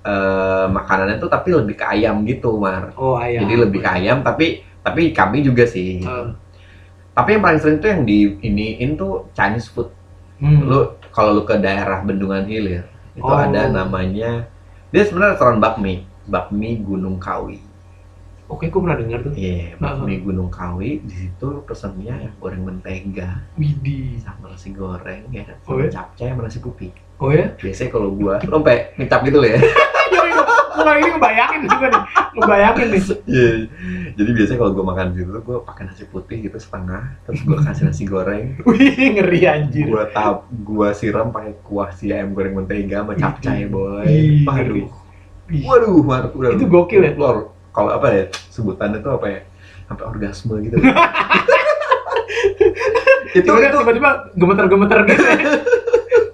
eh, 0.03 0.65
makanannya 0.67 1.17
tuh 1.17 1.27
tapi 1.27 1.49
lebih 1.51 1.75
ke 1.75 1.85
ayam 1.87 2.23
gitu, 2.23 2.59
Mar. 2.59 2.91
oh 2.95 3.15
ayam 3.15 3.47
Jadi 3.47 3.53
lebih 3.59 3.79
ke 3.79 3.89
ayam 3.89 4.21
tapi 4.21 4.63
tapi 4.83 5.11
kambing 5.11 5.43
juga 5.43 5.63
sih. 5.63 6.03
Eh, 6.03 6.27
Tapi 7.11 7.33
yang 7.33 7.41
paling 7.41 7.57
sering 7.57 7.77
tuh 7.81 7.89
yang 7.89 8.03
di 8.05 8.37
iniin 8.41 8.93
tuh 8.93 9.25
Chinese 9.33 9.71
food. 9.71 9.89
hmm. 10.37 10.69
Lu 10.69 10.79
kalau 11.09 11.33
lu 11.33 11.43
ke 11.43 11.57
daerah 11.57 12.05
Bendungan 12.05 12.45
Hilir 12.45 12.85
itu 13.17 13.23
Oh. 13.23 13.33
ada 13.33 13.65
namanya 13.67 14.45
dia 14.87 15.01
sebenarnya 15.03 15.33
restoran 15.33 15.57
bakmi, 15.57 15.93
bakmi 16.23 16.79
Gunung 16.79 17.17
Kawi. 17.17 17.59
oke 18.47 18.63
gue 18.63 18.79
pernah 18.79 18.95
dengar 18.95 19.19
tuh 19.21 19.33
Iya, 19.33 19.75
Ah. 19.75 19.97
bakmi 19.97 20.21
Gunung 20.21 20.47
Kawi 20.47 21.01
di 21.01 21.15
situ 21.17 21.47
pesennya 21.65 22.15
goreng 22.37 22.63
mentega 22.63 23.43
Widih 23.53 24.15
sama 24.17 24.47
nasi 24.47 24.71
goreng 24.71 25.27
ya, 25.27 25.43
Oh, 25.65 25.75
sama 25.75 25.83
ya? 25.83 25.89
capcay 25.91 26.29
sama 26.29 26.41
nasi 26.45 26.59
putih. 26.59 26.91
oh 27.17 27.29
ya 27.29 27.51
Biasanya 27.53 27.89
kalau 27.89 28.09
gua 28.11 28.39
sampai 28.39 28.95
ngecap 28.95 29.19
gitu 29.23 29.37
loh 29.37 29.49
ya. 29.49 29.59
Gue 30.77 30.93
ini 31.01 31.09
ngebayangin 31.09 31.61
juga 31.65 31.85
nih. 31.89 32.03
Ngebayangin 32.37 32.87
nih. 32.93 33.01
Iya. 33.25 33.49
Jadi 34.17 34.29
biasanya 34.33 34.57
kalau 34.57 34.71
gua 34.73 34.85
makan 34.93 35.05
di 35.13 35.21
situ 35.21 35.39
gua 35.45 35.57
pakai 35.61 35.83
nasi 35.89 36.03
putih 36.09 36.37
gitu 36.49 36.57
setengah, 36.57 37.17
terus 37.25 37.41
gua 37.45 37.61
kasih 37.61 37.83
nasi 37.85 38.03
goreng, 38.09 38.57
wih 38.65 38.97
ngeri 39.13 39.41
anjir. 39.45 39.85
Gua 39.89 40.09
tap 40.09 40.49
gua 40.49 40.89
siram 40.97 41.29
pakai 41.29 41.53
kuah 41.61 41.93
si 41.93 42.09
ayam 42.09 42.33
goreng 42.33 42.57
mentega 42.57 43.05
sama 43.05 43.13
capcay 43.13 43.69
boy. 43.69 44.41
waduh. 44.45 44.89
waduh 45.47 45.97
waduh 46.01 46.31
udah 46.33 46.49
Itu 46.57 46.65
gokil 46.65 47.01
ya? 47.05 47.13
Lor, 47.13 47.53
kalau 47.69 47.93
apa 47.93 48.07
ya 48.09 48.23
sebutannya 48.49 49.05
tuh 49.05 49.21
apa 49.21 49.27
ya? 49.29 49.41
Sampai 49.85 50.05
orgasme 50.09 50.55
gitu. 50.65 50.77
Itu 53.37 53.43
tiba-tiba 53.43 53.69
itu. 53.69 53.77
tiba-tiba 53.83 54.09
gemeter-gemeter 54.33 54.99
gitu 55.05 55.23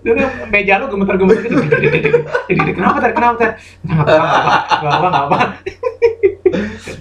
tuh 0.05 0.13
meja 0.48 0.74
lu 0.77 0.86
gemeter-gemeter 0.88 1.48
gitu. 1.81 2.10
Jadi 2.50 2.72
kenapa 2.72 2.98
tadi? 3.00 3.13
Kenapa 3.13 3.36
tadi? 3.38 3.53
Nggak 3.81 4.03
apa-apa, 4.03 4.51
nggak 4.75 4.93
apa, 4.93 5.07
nggak 5.07 5.25
apa. 5.25 5.38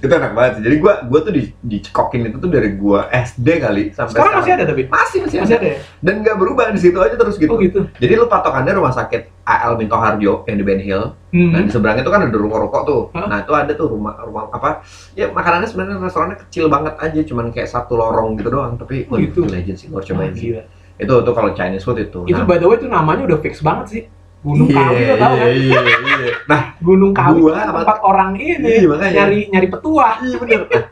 itu 0.02 0.08
enak 0.10 0.32
banget 0.32 0.52
sih. 0.56 0.62
jadi 0.64 0.76
gua 0.78 0.94
gua 1.04 1.20
tuh 1.20 1.30
di, 1.30 1.42
dicekokin 1.60 2.24
itu 2.24 2.40
tuh 2.40 2.48
dari 2.48 2.72
gua 2.72 3.06
SD 3.06 3.60
kali 3.60 3.82
sampai 3.92 4.10
Sekarang 4.10 4.32
masih 4.40 4.52
ada 4.52 4.64
tapi? 4.64 4.82
masih 4.88 5.18
masih, 5.22 5.38
Masih 5.38 5.54
ada. 5.54 5.60
ada 5.60 5.68
ya? 5.68 5.78
dan 6.00 6.14
nggak 6.18 6.36
berubah 6.36 6.64
di 6.70 6.80
situ 6.80 6.98
aja 6.98 7.14
terus 7.14 7.36
gitu 7.36 7.52
Oh 7.52 7.60
gitu. 7.60 7.86
jadi 7.94 8.16
lu 8.16 8.26
patokannya 8.26 8.72
rumah 8.72 8.90
sakit 8.90 9.44
AL 9.44 9.76
Minto 9.76 9.94
Harjo 9.94 10.42
yang 10.42 10.56
di 10.56 10.64
Ben 10.64 10.80
Hill 10.80 11.14
Hmm. 11.32 11.48
Nah 11.48 11.60
di 11.60 11.70
seberangnya 11.70 12.02
itu 12.02 12.12
kan 12.12 12.20
ada 12.22 12.36
rumah 12.36 12.60
rokok 12.60 12.82
tuh. 12.84 13.02
Hah? 13.12 13.24
Nah 13.24 13.40
itu 13.40 13.52
ada 13.54 13.72
tuh 13.72 13.88
rumah 13.88 14.20
rumah 14.20 14.52
apa? 14.52 14.84
Ya 15.14 15.28
makanannya 15.28 15.64
sebenarnya 15.64 15.96
restorannya 15.98 16.36
kecil 16.38 16.68
banget 16.68 16.92
aja, 16.98 17.20
cuman 17.22 17.48
kayak 17.48 17.64
satu 17.66 17.96
lorong 17.96 18.36
gitu 18.36 18.52
doang. 18.52 18.76
Tapi 18.76 19.08
Oh, 19.08 19.16
gitu? 19.16 19.48
legend 19.48 19.72
sih, 19.74 19.88
gua 19.88 20.00
cobain 20.02 20.28
sih. 20.32 20.52
gila. 20.52 20.60
Itu 21.02 21.14
tuh 21.20 21.32
kalau 21.32 21.50
Chinese 21.52 21.82
food 21.82 21.98
itu. 22.00 22.20
Itu 22.24 22.34
Nah, 22.34 22.44
by 22.44 22.56
the 22.56 22.66
way 22.66 22.76
itu 22.76 22.86
namanya 22.86 23.22
udah 23.24 23.38
fix 23.38 23.58
banget 23.58 23.86
sih. 23.88 24.02
Gunung 24.42 24.68
Kawi 24.68 25.06
lo 25.06 25.14
tau 25.16 25.34
kan? 25.34 25.48
iya, 25.48 25.78
iya. 25.78 26.32
Nah, 26.46 26.60
Gunung 26.86 27.12
Kawi 27.12 27.38
Gua 27.40 27.62
tempat 27.62 27.98
orang 28.02 28.34
ini 28.34 28.66
Iya, 28.76 28.86
makanya. 28.86 29.14
nyari 29.16 29.40
nyari 29.48 29.68
petuah. 29.68 30.14
iya 30.20 30.36
bener. 30.36 30.60
Nah, 30.72 30.82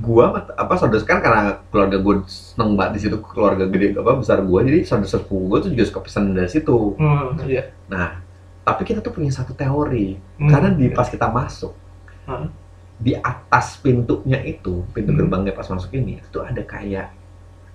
gua 0.00 0.24
apa 0.56 0.72
saudara 0.74 1.04
kan 1.04 1.20
karena 1.20 1.42
keluarga 1.68 1.98
gue 1.98 2.14
seneng 2.24 2.74
banget 2.74 2.92
di 2.96 3.00
situ 3.02 3.20
keluarga 3.20 3.66
gede 3.66 3.92
apa 3.92 4.16
besar 4.16 4.40
gua 4.40 4.62
jadi 4.62 4.80
saudara 4.82 5.04
sepupu 5.04 5.36
gua 5.46 5.58
tuh 5.60 5.68
juga 5.68 5.84
suka 5.84 6.00
pesan 6.00 6.32
dari 6.32 6.48
situ. 6.48 6.96
Hmm, 6.96 7.36
iya. 7.44 7.76
Nah, 7.86 8.22
tapi 8.62 8.82
kita 8.82 8.98
tuh 8.98 9.12
punya 9.12 9.28
satu 9.28 9.52
teori 9.52 10.16
Hmm. 10.38 10.48
karena 10.48 10.72
di 10.72 10.88
pas 10.88 11.04
kita 11.06 11.26
masuk 11.26 11.76
Hah? 12.24 12.48
di 12.96 13.12
atas 13.12 13.76
pintunya 13.76 14.40
itu 14.40 14.86
pintu 14.88 15.10
Hmm. 15.10 15.18
gerbangnya 15.20 15.52
pas 15.52 15.66
masuk 15.66 15.92
ini 15.92 16.22
itu 16.22 16.38
ada 16.38 16.62
kayak 16.62 17.12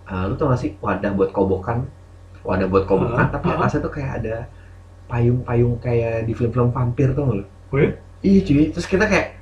eh, 0.07 0.23
lu 0.25 0.33
tau 0.35 0.47
gak 0.47 0.59
sih 0.59 0.71
wadah 0.79 1.11
buat 1.11 1.29
kobokan 1.29 1.85
wadah 2.41 2.67
buat 2.67 2.83
kobokan 2.83 3.27
Hah? 3.27 3.31
tapi 3.31 3.47
Hah? 3.51 3.59
atasnya 3.59 3.79
tuh 3.81 3.91
kayak 3.91 4.11
ada 4.23 4.35
payung-payung 5.07 5.79
kayak 5.79 6.23
di 6.23 6.33
film-film 6.33 6.71
vampir 6.71 7.11
tuh 7.11 7.23
lu 7.33 7.45
Wih. 7.71 7.95
iya 8.21 8.39
cuy 8.41 8.71
terus 8.71 8.87
kita 8.87 9.05
kayak 9.05 9.35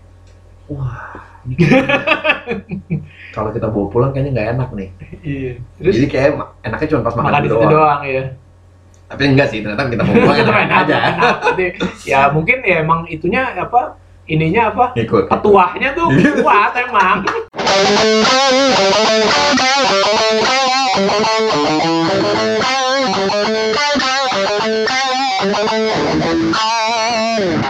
wah 0.66 1.22
kalau 3.36 3.50
kita 3.52 3.68
bawa 3.70 3.86
pulang 3.90 4.10
kayaknya 4.10 4.32
nggak 4.34 4.50
enak 4.58 4.70
nih 4.74 4.90
Iya. 5.22 5.52
Terus 5.78 5.94
jadi 5.96 6.08
kayak 6.10 6.30
enaknya 6.64 6.88
cuma 6.90 7.02
pas 7.02 7.14
makan, 7.14 7.26
makan 7.26 7.42
di 7.42 7.50
doang. 7.50 7.62
situ 7.62 7.74
doang 7.74 8.02
ya. 8.06 8.24
tapi 9.06 9.22
enggak 9.30 9.48
sih 9.54 9.60
ternyata 9.62 9.82
kita 9.86 10.02
bawa 10.02 10.16
pulang 10.18 10.38
enak 10.42 10.56
Enak, 10.66 10.80
aja 10.82 10.98
ya 12.04 12.20
mungkin 12.34 12.58
ya 12.66 12.76
emang 12.82 13.06
itunya 13.06 13.42
apa 13.54 14.02
ininya 14.26 14.74
apa 14.74 14.86
ikut 14.98 15.30
petuahnya 15.30 15.94
tuh 15.94 16.10
Iya. 16.10 16.32
kuat 16.42 16.72
emang. 16.82 17.22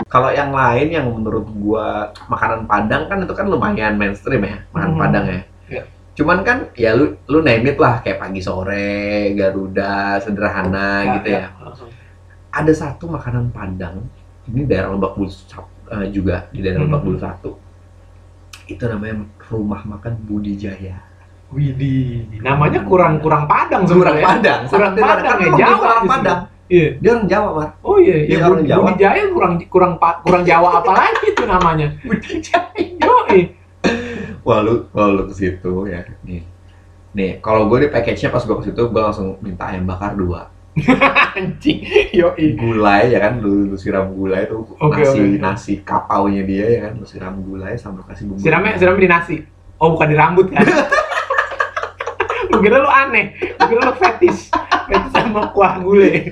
Kalau 0.06 0.30
yang 0.32 0.54
lain 0.54 0.88
yang 0.88 1.06
menurut 1.12 1.44
gua 1.60 2.08
makanan 2.30 2.64
Padang 2.64 3.04
kan 3.10 3.18
itu 3.20 3.34
kan 3.36 3.46
lumayan 3.50 3.98
mainstream 4.00 4.40
ya, 4.46 4.64
makanan 4.72 4.94
Hmm. 4.94 5.02
Padang 5.02 5.24
ya. 5.28 5.40
Iya. 5.68 5.82
Cuman 6.16 6.38
kan 6.46 6.58
ya 6.72 6.96
lu 6.96 7.12
lu 7.28 7.44
name 7.44 7.68
it 7.68 7.76
lah 7.76 8.00
kayak 8.00 8.22
pagi 8.22 8.40
sore, 8.40 9.36
Garuda, 9.36 10.16
sederhana 10.22 11.20
gitu 11.20 11.28
ya. 11.36 11.52
Ada 12.48 12.72
satu 12.72 13.12
makanan 13.12 13.52
Padang, 13.52 14.08
ini 14.48 14.64
daerah 14.64 14.94
Lebak 14.96 15.20
Bulus 15.20 15.44
eh, 15.90 16.06
juga 16.10 16.48
di 16.50 16.60
daerah 16.62 16.82
Hmm. 16.82 16.90
Lebak 16.90 17.02
Bulus 17.02 17.22
satu. 17.22 17.50
Itu 18.66 18.82
namanya 18.86 19.22
rumah 19.46 19.82
makan 19.86 20.12
Budi 20.26 20.58
Jaya. 20.58 20.98
Widih, 21.46 22.42
namanya 22.42 22.82
kurang 22.82 23.22
kurang 23.22 23.46
Padang 23.46 23.86
Kurang 23.86 24.18
sebenarnya. 24.18 24.26
Padang, 24.26 24.60
Kurang 24.66 24.92
Padang 24.98 25.38
ya, 25.38 25.50
Jawa 25.54 25.78
justru. 25.78 26.10
Padang. 26.10 26.40
Iya. 26.66 26.88
Dia 26.98 27.10
orang 27.14 27.26
Jawa, 27.30 27.48
Mar. 27.54 27.68
Oh 27.86 27.96
iya, 28.02 28.16
Iya, 28.26 28.34
ya 28.34 28.36
orang 28.42 28.58
Budi, 28.58 28.66
Jawa. 28.66 28.82
Budi 28.82 28.98
Jaya 28.98 29.22
kurang 29.30 29.52
kurang 29.70 29.92
kurang 30.26 30.42
Jawa 30.42 30.68
apa 30.82 30.90
lagi 30.90 31.26
itu 31.30 31.42
namanya? 31.46 31.86
Budi 32.10 32.32
Jaya. 32.42 32.82
Yoi. 32.98 33.40
Wah 34.42 34.58
lu, 34.62 34.90
wah 34.90 35.06
lu 35.06 35.22
ke 35.30 35.34
situ 35.38 35.70
ya. 35.86 36.02
Nih, 36.26 36.42
nih 37.14 37.30
kalau 37.38 37.70
gue 37.70 37.86
di 37.86 37.88
package-nya 37.94 38.34
pas 38.34 38.42
gue 38.42 38.56
ke 38.58 38.64
situ 38.66 38.82
gue 38.82 39.02
langsung 39.02 39.38
minta 39.38 39.70
ayam 39.70 39.86
bakar 39.86 40.18
dua. 40.18 40.50
Anjing. 41.36 41.78
Yoi. 42.12 42.52
Gulai 42.56 43.16
ya 43.16 43.18
kan, 43.24 43.40
lu, 43.40 43.72
lu 43.72 43.76
siram 43.80 44.12
gulai 44.12 44.44
tuh 44.44 44.76
Oke, 44.76 45.00
nasi 45.00 45.20
oke. 45.20 45.36
nasi 45.40 45.72
kapaunya 45.80 46.44
dia 46.44 46.66
ya 46.68 46.80
kan, 46.88 47.00
lu 47.00 47.06
siram 47.08 47.40
gulai 47.40 47.80
sama 47.80 48.04
kasih 48.04 48.28
bumbu. 48.28 48.40
Siramnya 48.44 48.76
siramnya 48.76 49.02
di 49.02 49.10
nasi. 49.10 49.36
Oh 49.80 49.92
bukan 49.92 50.08
di 50.12 50.16
rambut 50.16 50.46
kan? 50.52 50.64
Gue 52.46 52.60
kira 52.62 52.80
lu 52.80 52.88
aneh, 52.88 53.36
gue 53.36 53.66
kira 53.68 53.80
lu 53.84 53.94
fetish, 53.96 54.48
fetish 54.88 55.12
sama 55.12 55.52
kuah 55.52 55.80
gulai. 55.80 56.28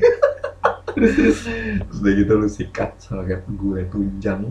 terus 0.94 1.12
terus. 1.18 1.38
Terus 1.44 1.98
udah 2.00 2.12
gitu 2.14 2.32
lu 2.38 2.48
sikat 2.48 2.90
sama 3.02 3.26
kayak 3.26 3.44
gue 3.48 3.80
tunjang. 3.90 4.48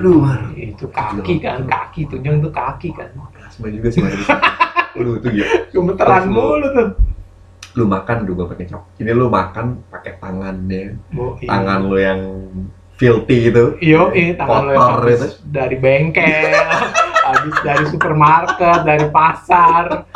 Aduh, 0.00 0.24
Mar. 0.24 0.50
Itu 0.56 0.88
kaki 0.88 1.44
kan, 1.44 1.68
kaki 1.68 2.08
tunjang 2.08 2.40
tuh 2.40 2.48
kaki 2.48 2.96
kan. 2.96 3.12
Plasma 3.36 3.68
juga 3.68 3.88
sih 3.92 4.00
Mar. 4.00 4.12
Lu 4.96 5.18
tuh 5.20 5.30
ya. 5.34 5.44
Gemeteran 5.68 6.30
mulu 6.32 6.64
tuh. 6.70 6.88
Lu 7.74 7.84
makan 7.84 8.22
juga 8.22 8.46
pakai 8.46 8.66
cok. 8.66 8.82
Ini 8.98 9.10
lu 9.10 9.26
makan 9.26 9.82
pakai 9.88 10.16
tangannya, 10.16 10.94
Oh, 11.14 11.34
iya. 11.38 11.48
tangan 11.50 11.80
lu 11.84 11.96
yang 11.98 12.20
filthy 12.94 13.50
itu. 13.50 13.64
Iyo, 13.82 14.14
eh, 14.14 14.32
tangan 14.32 14.62
lo 14.64 14.70
yang 14.70 15.02
itu. 15.02 15.26
dari 15.44 15.76
bengkel, 15.76 16.54
habis 17.26 17.56
dari 17.60 17.84
supermarket, 17.84 18.86
dari 18.86 19.06
pasar, 19.10 20.06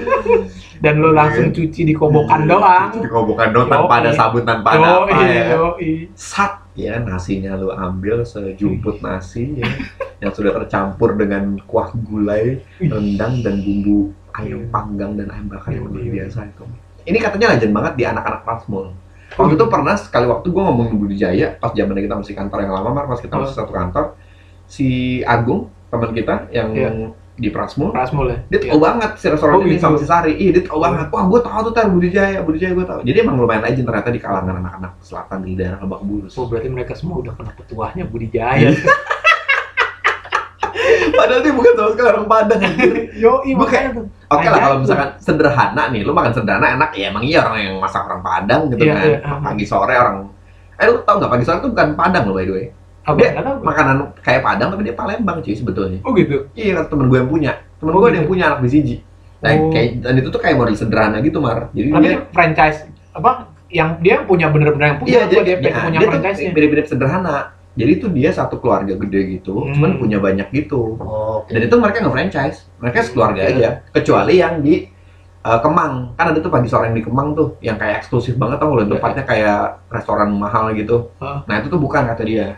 dan 0.84 0.94
lo 0.96 1.12
langsung 1.12 1.52
cuci 1.52 1.84
di 1.84 1.92
kobokan 1.92 2.48
doang. 2.48 2.96
Di 2.96 3.08
kobokan 3.08 3.52
doang 3.52 3.68
tanpa 3.68 4.00
ada 4.00 4.10
sabun 4.12 4.44
tanpa 4.44 4.68
ada 4.72 5.04
apa 5.04 5.12
ya. 5.20 5.56
sat 6.12 6.64
ya 6.74 6.98
nasinya 6.98 7.54
lu 7.54 7.70
ambil 7.70 8.26
sejumput 8.26 8.98
nasi 8.98 9.62
ya 9.62 9.68
yang 10.18 10.34
sudah 10.34 10.50
tercampur 10.56 11.14
dengan 11.14 11.54
kuah 11.64 11.94
gulai 11.94 12.58
rendang 12.80 13.46
dan 13.46 13.62
bumbu 13.62 14.10
ayam 14.34 14.66
Iya. 14.66 14.70
panggang 14.74 15.14
dan 15.14 15.30
ayam 15.30 15.46
bakar 15.46 15.70
yang 15.70 15.86
luar 15.86 16.02
Iya. 16.02 16.12
biasa 16.18 16.50
itu 16.50 16.64
ini 17.04 17.18
katanya 17.18 17.52
legend 17.52 17.72
banget 17.72 17.92
di 17.94 18.04
anak-anak 18.04 18.40
Prasmul 18.42 18.92
waktu 19.34 19.54
itu 19.54 19.66
pernah 19.66 19.94
sekali 19.94 20.26
waktu 20.26 20.46
gue 20.46 20.62
ngomong 20.62 20.86
di 20.88 20.96
Budi 20.96 21.16
Jaya 21.16 21.56
pas 21.56 21.70
zamannya 21.70 22.02
kita 22.02 22.16
masih 22.16 22.34
kantor 22.34 22.58
yang 22.62 22.72
lama 22.72 22.90
Mar, 22.92 23.04
pas 23.06 23.18
kita 23.18 23.34
masih 23.34 23.54
satu 23.54 23.72
kantor 23.72 24.14
si 24.64 24.86
Agung 25.22 25.68
teman 25.90 26.10
kita 26.10 26.48
yang 26.50 26.70
Iya. 26.72 26.90
di 27.34 27.50
Prasmul 27.50 27.90
Prasmul 27.90 28.30
ya. 28.30 28.38
dia 28.46 28.58
Iya. 28.62 28.70
tahu 28.70 28.80
banget 28.80 29.10
si 29.18 29.26
restoran 29.26 29.58
Oh, 29.58 29.62
ini 29.62 29.74
gitu. 29.74 29.82
sama 29.82 29.96
si 29.98 30.06
Sari 30.06 30.32
iya 30.34 30.50
dia 30.54 30.62
tahu 30.62 30.78
Oh. 30.78 30.82
banget 30.82 31.06
wah 31.10 31.24
gue 31.26 31.40
tahu 31.40 31.58
tuh 31.66 31.72
tar 31.72 31.90
Budi 31.90 32.08
Jaya 32.08 32.38
Budi 32.40 32.58
Jaya 32.58 32.72
gue 32.72 32.86
tahu 32.86 33.00
jadi 33.02 33.18
emang 33.20 33.36
lumayan 33.36 33.62
legend 33.62 33.84
ternyata 33.84 34.08
di 34.08 34.20
kalangan 34.22 34.54
anak-anak 34.56 34.92
selatan 35.02 35.42
di 35.42 35.52
daerah 35.54 35.82
Lebak 35.82 36.00
Bulus 36.00 36.32
Oh 36.34 36.46
berarti 36.46 36.68
mereka 36.68 36.94
semua 36.94 37.18
udah 37.18 37.34
kena 37.34 37.50
petuahnya 37.52 38.04
Budi 38.06 38.30
Jaya. 38.30 38.70
padahal 41.14 41.40
dia 41.40 41.52
bukan 41.52 41.72
sama 41.72 41.90
sekali 41.90 42.08
orang 42.08 42.26
Padang. 42.26 42.60
Yo, 43.14 43.32
makanya 43.54 43.90
tuh. 43.92 44.04
oke 44.26 44.42
lah 44.42 44.50
Ajaib 44.50 44.60
kalau 44.60 44.76
misalkan 44.80 45.08
sederhana 45.18 45.82
nih 45.88 46.00
lu 46.00 46.10
makan 46.10 46.32
sederhana 46.32 46.66
enak 46.72 46.90
ya 46.92 47.04
emang 47.08 47.22
iya 47.22 47.38
orang 47.40 47.58
yang 47.60 47.74
masak 47.78 48.02
orang 48.02 48.20
Padang 48.20 48.60
gitu 48.68 48.82
Iya, 48.82 48.92
kan 48.92 49.04
iya. 49.04 49.18
pagi 49.40 49.64
sore 49.64 49.94
orang 49.94 50.16
eh 50.74 50.84
lu 50.84 50.98
tau 51.00 51.14
nggak 51.16 51.30
pagi 51.30 51.44
sore 51.44 51.58
tuh 51.58 51.70
bukan 51.70 51.88
Padang 51.94 52.24
loh 52.24 52.34
by 52.34 52.42
the 52.42 52.52
way 52.52 52.66
Apa? 53.04 53.16
Dia- 53.16 53.32
tahu. 53.36 53.56
makanan 53.60 53.96
kayak 54.18 54.40
Padang 54.40 54.68
tapi 54.68 54.82
dia 54.82 54.92
Palembang 54.92 55.38
cuy 55.38 55.52
sebetulnya 55.52 55.98
Oh 56.02 56.10
gitu. 56.12 56.50
iya 56.52 56.76
kan 56.76 56.88
temen 56.88 57.06
gue 57.06 57.16
yang 57.16 57.28
punya 57.28 57.52
temen 57.76 57.92
Oh, 57.92 58.00
gue 58.00 58.08
ada 58.08 58.16
yang 58.16 58.24
gitu. 58.24 58.32
punya 58.32 58.44
anak 58.48 58.60
di 58.60 58.68
Siji 58.68 58.96
nah, 59.38 59.50
Oh. 59.52 59.68
kayak, 59.68 59.88
dan 60.00 60.14
itu 60.16 60.28
tuh 60.28 60.40
kayak 60.40 60.56
model 60.56 60.74
sederhana 60.74 61.16
gitu 61.20 61.38
mar 61.38 61.68
jadi 61.70 61.88
Tapi 61.88 62.00
dia 62.00 62.10
dia 62.10 62.20
franchise 62.30 62.78
apa? 63.12 63.32
Yang 63.68 63.90
dia 64.00 64.16
punya 64.22 64.46
bener-bener 64.48 64.86
yang 64.88 64.98
punya. 64.98 65.10
Iya, 65.10 65.22
dia, 65.26 65.38
ya, 65.40 65.56
punya 65.80 65.98
dia 65.98 66.06
tuh 66.06 66.10
franchise-nya. 66.12 66.50
mirip-mirip 66.50 66.86
sederhana. 66.86 67.53
Jadi 67.74 67.92
tuh 67.98 68.10
dia 68.10 68.30
satu 68.30 68.56
keluarga 68.56 68.94
gede 68.94 69.20
gitu, 69.34 69.58
Hmm. 69.60 69.74
cuman 69.74 69.90
punya 69.98 70.18
banyak 70.18 70.46
gitu. 70.52 70.94
Oh, 70.96 71.42
Dan 71.44 71.58
itu 71.60 71.74
mereka 71.74 71.98
nge-franchise, 72.00 72.70
mereka 72.78 73.02
sekeluarga 73.02 73.40
Iya. 73.40 73.50
aja. 73.50 73.68
Kecuali 73.92 74.34
yang 74.36 74.54
di 74.60 74.86
uh, 75.42 75.58
Kemang, 75.58 76.14
kan 76.14 76.30
ada 76.30 76.38
tuh 76.38 76.48
pagi 76.48 76.66
sore 76.66 76.86
yang 76.86 76.96
di 76.96 77.02
Kemang 77.02 77.34
tuh, 77.34 77.58
yang 77.60 77.74
kayak 77.74 78.00
eksklusif 78.00 78.32
banget 78.34 78.56
tau 78.56 78.72
loh, 78.72 78.80
Iya. 78.80 78.96
tempatnya 78.96 79.24
kayak 79.24 79.60
restoran 79.88 80.30
mahal 80.32 80.72
gitu. 80.72 81.10
Hah. 81.18 81.42
Nah 81.44 81.54
itu 81.58 81.66
tuh 81.66 81.76
bukan 81.76 82.06
kata 82.06 82.22
dia. 82.22 82.56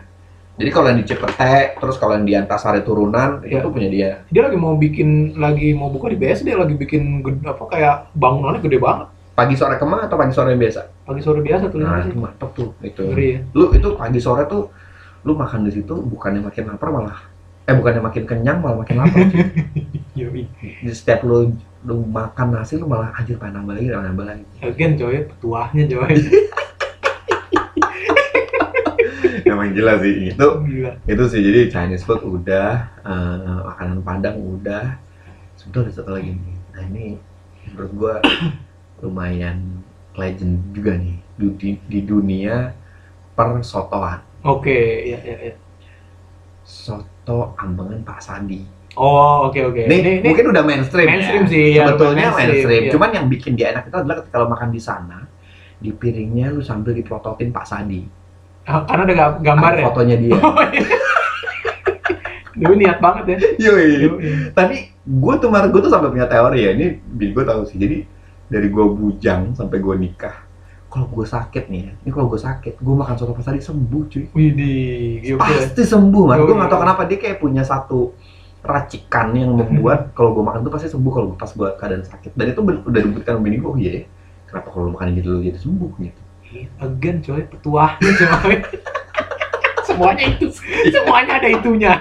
Jadi 0.55 0.69
kalau 0.69 0.87
yang 0.87 0.97
di 0.97 1.05
Cipete, 1.05 1.75
terus 1.75 1.97
kalau 1.97 2.13
yang 2.13 2.23
di 2.23 2.33
Antasari 2.33 2.81
turunan, 2.81 3.41
itu 3.43 3.57
Iya. 3.57 3.67
punya 3.67 3.89
dia. 3.89 4.09
dia 4.27 4.41
lagi 4.41 4.55
mau 4.55 4.73
bikin 4.73 5.33
lagi 5.35 5.73
mau 5.73 5.89
buka 5.89 6.07
di 6.07 6.15
BSD 6.15 6.53
lagi 6.53 6.73
bikin 6.73 7.21
gede, 7.21 7.41
apa 7.43 7.63
kayak 7.67 7.95
bangunannya 8.13 8.61
gede 8.61 8.77
banget 8.77 9.07
Pagi 9.33 9.53
sore 9.53 9.77
Kemang 9.77 10.01
atau 10.03 10.15
pagi 10.15 10.31
sore 10.31 10.49
yang 10.49 10.61
biasa? 10.61 10.81
pagi 11.03 11.21
sore 11.21 11.39
biasa 11.39 11.67
tuh 11.67 11.77
Nah 11.77 12.01
itu 12.01 12.15
mantep 12.15 12.49
tuh, 12.53 12.73
itu. 12.79 13.01
ngeri 13.03 13.27
ya 13.27 13.39
lu 13.51 13.69
itu 13.69 13.87
pagi 13.93 14.17
sore 14.17 14.45
tuh 14.45 14.65
lu 15.27 15.35
makan 15.35 15.67
di 15.67 15.75
situ 15.75 15.91
bukannya 15.91 16.39
makin 16.39 16.71
lapar 16.71 16.87
malah 16.87 17.19
eh 17.67 17.75
bukannya 17.75 17.99
makin 17.99 18.23
kenyang 18.23 18.63
malah 18.63 18.79
makin 18.79 18.95
lapar 19.03 19.27
Yoi. 20.19 20.47
di 20.55 20.91
setiap 20.95 21.27
lu 21.27 21.51
lu 21.83 22.07
makan 22.07 22.55
nasi 22.55 22.79
lu 22.79 22.87
malah 22.87 23.11
anjir 23.19 23.35
pengen 23.35 23.59
nambah 23.59 23.75
lagi 23.75 23.91
pengen 23.91 24.07
nambah 24.15 24.25
lagi. 24.25 24.43
Again 24.63 24.95
coy 24.95 25.27
petuahnya 25.27 25.83
coy 25.91 26.15
emang 29.51 29.75
gila 29.75 29.93
sih 29.99 30.31
itu 30.31 30.47
gila. 30.63 30.91
itu 31.03 31.23
sih 31.27 31.39
jadi 31.43 31.59
Chinese 31.67 32.07
food 32.07 32.23
udah 32.23 32.87
eh, 33.03 33.59
makanan 33.67 33.99
Padang 34.03 34.37
udah. 34.39 34.95
Sebetulnya 35.57 35.89
ada 35.89 35.93
satu 35.97 36.11
lagi 36.13 36.37
nih. 36.37 36.55
Nah 36.71 36.81
ini 36.93 37.05
menurut 37.73 37.91
gua 37.97 38.13
lumayan 39.03 39.83
legend 40.15 40.71
juga 40.71 40.95
nih. 40.95 41.17
Di, 41.37 41.45
di, 41.57 41.69
di 41.85 41.99
dunia 42.01 42.73
persotoan 43.37 44.26
oke 44.43 44.79
ya 45.05 45.19
ya 45.21 45.35
ya 45.41 45.53
soto 46.63 47.55
ambengan 47.55 48.03
Pak 48.03 48.19
Sadi 48.19 48.61
oh 48.95 49.47
oke 49.47 49.59
oke 49.63 49.83
Nih, 49.87 49.99
Ini- 50.01 50.15
ini 50.19 50.27
mungkin 50.27 50.45
udah 50.51 50.63
mainstream, 50.63 51.07
mainstream 51.07 51.43
ya. 51.45 51.49
sih, 51.49 51.65
ya, 51.71 51.83
Sebetulnya 51.85 52.27
mainstream, 52.27 52.49
mainstream. 52.49 52.81
iya. 52.83 52.91
Cuman 52.91 53.09
yang 53.13 53.25
bikin 53.27 53.51
dia 53.53 53.67
enak 53.71 53.83
itu 53.87 53.95
adalah 53.95 54.15
ketika 54.19 54.35
lo 54.37 54.47
makan 54.47 54.69
di 54.69 54.81
sana, 54.81 55.17
di 55.77 55.89
piringnya 55.93 56.49
lu 56.49 56.59
sambil 56.59 56.91
diprototin 56.91 57.53
Pak 57.53 57.65
Sadi. 57.65 58.01
ah, 58.65 58.83
karena 58.83 59.03
ada 59.05 59.13
ga- 59.15 59.39
gambar 59.39 59.71
Ada 59.71 59.79
ya 59.79 59.85
fotonya 59.87 60.15
dia. 60.17 60.33
oh 60.43 60.59
iya 60.67 60.97
Dulu 62.57 62.73
niat 62.73 62.97
banget 62.97 63.23
ya 63.29 63.37
Yoi. 63.69 63.89
Yoi. 64.01 64.29
Tapi 64.51 64.75
gue 64.97 65.33
tuh 65.37 65.47
gue 65.53 65.79
tuh 65.79 65.91
sampai 65.93 66.09
punya 66.09 66.25
teori 66.25 66.59
ya. 66.65 66.71
Ini 66.73 66.85
gue 67.31 67.43
tahu 67.45 67.61
sih. 67.69 67.77
Jadi 67.77 68.01
dari 68.49 68.67
gue 68.67 68.81
bujang 68.81 69.53
sampai 69.53 69.77
gue 69.77 69.95
nikah, 69.95 70.33
kalau 70.87 71.07
gue 71.11 71.27
sakit 71.27 71.67
nih 71.67 71.81
ya, 71.83 71.91
ini 71.99 72.09
kalau 72.15 72.31
gue 72.31 72.39
sakit, 72.39 72.79
gue 72.79 72.95
makan 72.95 73.15
soto 73.19 73.35
pas 73.35 73.43
tadi 73.43 73.59
sembuh 73.59 74.03
cuy. 74.07 74.23
Widih, 74.31 75.35
gokil. 75.35 75.37
Pasti 75.37 75.83
sembuh 75.83 76.23
man. 76.23 76.39
Gue 76.39 76.47
Yoi. 76.47 76.57
nggak 76.63 76.69
tahu 76.71 76.79
kenapa 76.79 77.01
dia 77.03 77.17
kayak 77.19 77.37
punya 77.43 77.63
satu 77.67 78.15
racikan 78.63 79.35
yang 79.35 79.51
membuat 79.55 80.15
kalau 80.15 80.31
gue 80.35 80.43
makan 80.43 80.63
tuh 80.63 80.71
pasti 80.71 80.87
sembuh 80.87 81.11
kalau 81.11 81.27
pas 81.35 81.51
gue 81.51 81.69
keadaan 81.75 82.03
sakit. 82.07 82.31
Dan 82.39 82.55
itu 82.55 82.59
udah 82.63 82.99
dibuktikan 83.03 83.35
sama 83.35 83.43
bini 83.43 83.57
gue, 83.59 83.69
oh 83.69 83.77
iya 83.77 83.91
ya. 83.99 84.03
Kenapa 84.47 84.67
kalau 84.71 84.95
makan 84.95 85.07
gitu 85.19 85.31
jadi 85.43 85.59
sembuh 85.59 85.91
gitu? 85.99 86.21
Again 86.79 87.17
coy, 87.19 87.43
petuahnya 87.51 88.11
coy. 88.23 88.55
Semuanya 89.83 90.23
itu, 90.35 90.47
semuanya 90.91 91.33
ada 91.39 91.47
itunya. 91.51 91.93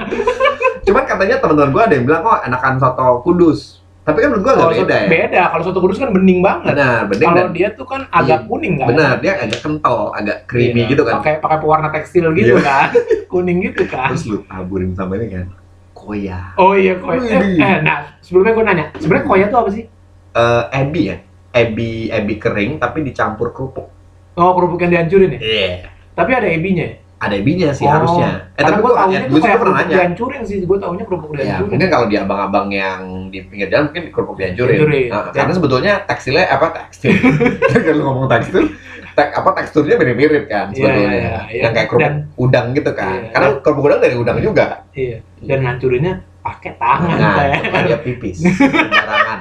Cuman 0.86 1.02
katanya 1.06 1.42
teman-teman 1.42 1.70
gue 1.74 1.82
ada 1.82 1.94
yang 1.98 2.04
bilang 2.06 2.22
kok 2.22 2.38
enakan 2.46 2.74
soto 2.78 3.08
kudus. 3.26 3.85
Tapi 4.06 4.18
kan 4.22 4.28
menurut 4.30 4.46
agak 4.46 4.62
Kalau 4.62 4.74
beda 4.78 4.96
ya. 5.02 5.08
Beda, 5.10 5.42
kalau 5.50 5.62
soto 5.66 5.78
kudus 5.82 5.98
kan 5.98 6.10
bening 6.14 6.38
banget. 6.38 6.78
Benar, 6.78 7.00
bening 7.10 7.26
Kalau 7.26 7.46
dia 7.50 7.68
tuh 7.74 7.86
kan 7.90 8.00
agak 8.06 8.38
Iya, 8.38 8.46
kuning 8.46 8.74
kan. 8.78 8.86
benar 8.86 9.12
dia 9.18 9.32
agak 9.34 9.58
kental, 9.58 9.98
agak 10.14 10.36
creamy 10.46 10.86
Iya, 10.86 10.90
gitu 10.94 11.02
kan. 11.02 11.14
Pakai 11.18 11.34
pakai 11.42 11.58
pewarna 11.58 11.88
tekstil 11.90 12.30
gitu 12.32 12.54
Iya. 12.54 12.62
kan. 12.62 12.88
Kuning 13.34 13.58
gitu 13.66 13.82
kan. 13.90 14.14
Terus 14.14 14.24
lu 14.30 14.38
taburin 14.46 14.94
sama 14.94 15.18
ini 15.18 15.26
kan. 15.34 15.46
Koya. 15.90 16.54
Oh 16.54 16.78
iya 16.78 16.94
koya. 16.94 17.34
Eh, 17.34 17.58
eh, 17.58 17.78
nah 17.82 18.14
sebelumnya 18.22 18.54
gue 18.54 18.64
nanya, 18.64 18.84
sebenarnya 18.94 19.26
koya 19.26 19.46
tuh 19.50 19.58
apa 19.58 19.70
sih? 19.74 19.84
Eh, 20.32 20.62
ebi 20.78 21.02
ya. 21.10 21.16
Ebi 21.50 21.90
ebi 22.06 22.34
kering 22.38 22.78
tapi 22.78 23.02
dicampur 23.02 23.50
kerupuk. 23.50 23.90
Oh 24.38 24.54
kerupuk 24.54 24.78
yang 24.78 25.02
dihancurin 25.02 25.34
ya? 25.34 25.40
Iya. 25.42 25.70
Tapi 26.14 26.30
ada 26.30 26.46
ebinya 26.46 26.86
ya? 26.86 26.94
Ada 27.16 27.32
ebinya 27.34 27.72
sih 27.72 27.82
Oh, 27.82 27.90
harusnya. 27.90 28.52
Eh 28.52 28.60
Karena 28.60 28.68
tapi 28.68 28.76
gue 28.78 28.92
ya, 28.92 29.00
tuh 29.00 29.08
gue 29.26 29.40
juga 29.40 29.56
pernah 29.56 29.76
nanya. 29.78 29.94
dihancurin 29.96 30.42
sih, 30.42 30.58
gue 30.62 30.76
tahunya 30.76 31.04
kerupuk 31.04 31.30
Ya, 31.30 31.36
dihancurin. 31.38 31.68
mungkin 31.72 31.88
kalau 31.88 32.06
di 32.06 32.16
abang-abang 32.16 32.68
yang 32.68 33.00
di 33.26 33.38
pinggir 33.42 33.68
jalan 33.68 33.84
mungkin 33.88 34.04
kerupuk 34.10 34.36
dihancurin. 34.36 34.76
Dihancurin. 34.76 35.08
Nah, 35.08 35.22
Dan- 35.22 35.34
karena 35.34 35.52
sebetulnya 35.54 35.92
tekstilnya 36.02 36.44
apa 36.46 36.66
tekstil? 36.74 37.12
Kalau 37.86 38.02
ngomong 38.04 38.28
tekstil, 38.28 38.64
tek, 39.12 39.28
apa 39.32 39.48
teksturnya 39.54 39.96
mirip-mirip 39.96 40.44
kan 40.44 40.66
Iya, 40.68 40.76
sebetulnya. 40.76 41.08
iya, 41.10 41.36
iya. 41.48 41.62
Yang 41.62 41.72
kayak 41.72 41.88
kerupuk 41.88 42.04
Dan- 42.04 42.24
udang 42.36 42.66
gitu 42.72 42.90
kan. 42.92 43.16
Iya. 43.16 43.30
Karena 43.32 43.48
kerupuk 43.58 43.84
udang 43.86 44.00
dari 44.02 44.14
udang 44.14 44.36
juga. 44.38 44.66
Iya. 44.92 45.16
Dan 45.40 45.58
ngancurinnya 45.62 46.12
pakai 46.38 46.72
tangan. 46.76 47.16
Nah, 47.16 47.32
supaya 47.58 47.82
dia 47.86 47.98
pipis 47.98 48.36
sembarangan. 48.44 49.40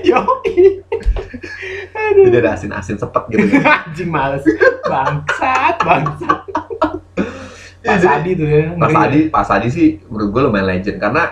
Yo, 0.00 0.18
Jadi 2.10 2.36
ada 2.36 2.50
asin-asin 2.52 2.96
sepet 2.96 3.22
gitu. 3.28 3.44
kan. 3.54 3.80
anjing 3.84 4.08
males. 4.08 4.42
Bangsat, 4.82 5.74
bangsat. 5.78 6.40
Pak 7.78 7.94
Jadi- 7.94 8.04
Sadi 8.04 8.30
tuh 8.34 8.46
ya. 8.46 8.62
Pak. 8.74 8.88
Sadi, 8.90 9.18
Pak 9.28 9.42
Sadi 9.44 9.66
sih 9.68 9.86
menurut 10.04 10.28
gue 10.30 10.40
lumayan 10.44 10.66
legend 10.66 10.96
karena 10.98 11.22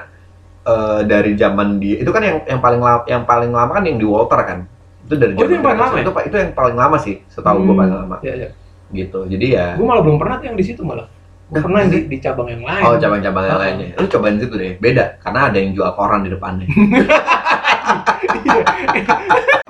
eh, 0.63 1.01
dari 1.05 1.35
zaman 1.35 1.77
dia 1.77 1.99
itu 1.99 2.09
kan 2.09 2.21
yang 2.21 2.37
yang 2.45 2.59
paling 2.59 2.79
lama 2.79 3.01
yang 3.05 3.23
paling 3.23 3.51
lama 3.51 3.71
kan 3.73 3.83
yang 3.83 3.97
di 3.97 4.05
Walter 4.05 4.39
kan. 4.41 4.59
Itu 5.03 5.13
dari 5.15 5.33
Oh, 5.33 5.41
itu 5.41 5.53
yang 5.53 5.63
paling 5.63 5.79
lama 5.79 5.93
ya? 5.93 6.01
itu, 6.03 6.11
Pak- 6.11 6.25
itu 6.25 6.35
yang 6.37 6.51
paling 6.53 6.75
lama 6.75 6.97
sih, 6.97 7.15
setahu 7.27 7.57
gue 7.61 7.69
Hmm, 7.69 7.77
paling 7.77 7.95
lama. 7.97 8.17
Iya, 8.21 8.33
iya. 8.37 8.49
Gitu. 8.89 9.19
Jadi 9.27 9.47
ya 9.53 9.75
Gue 9.75 9.85
malah 9.85 10.01
belum 10.01 10.17
pernah 10.17 10.37
tuh 10.37 10.45
yang 10.47 10.55
di 10.55 10.63
situ 10.63 10.81
malah. 10.81 11.05
Gue 11.47 11.53
Nah, 11.53 11.63
pernah 11.63 11.79
di- 11.85 12.05
di, 12.05 12.17
cabang 12.19 12.49
yang 12.49 12.61
lain. 12.61 12.83
Oh, 12.83 12.97
cabang-cabang 12.97 13.45
yang 13.45 13.57
lainnya. 13.57 13.87
Lu 13.97 14.05
cobain 14.09 14.37
situ 14.37 14.53
deh. 14.53 14.77
Beda 14.77 15.17
karena 15.21 15.47
ada 15.47 15.57
yang 15.57 15.73
jual 15.73 15.89
koran 15.93 16.21
di 16.23 16.29
depannya. 16.29 16.67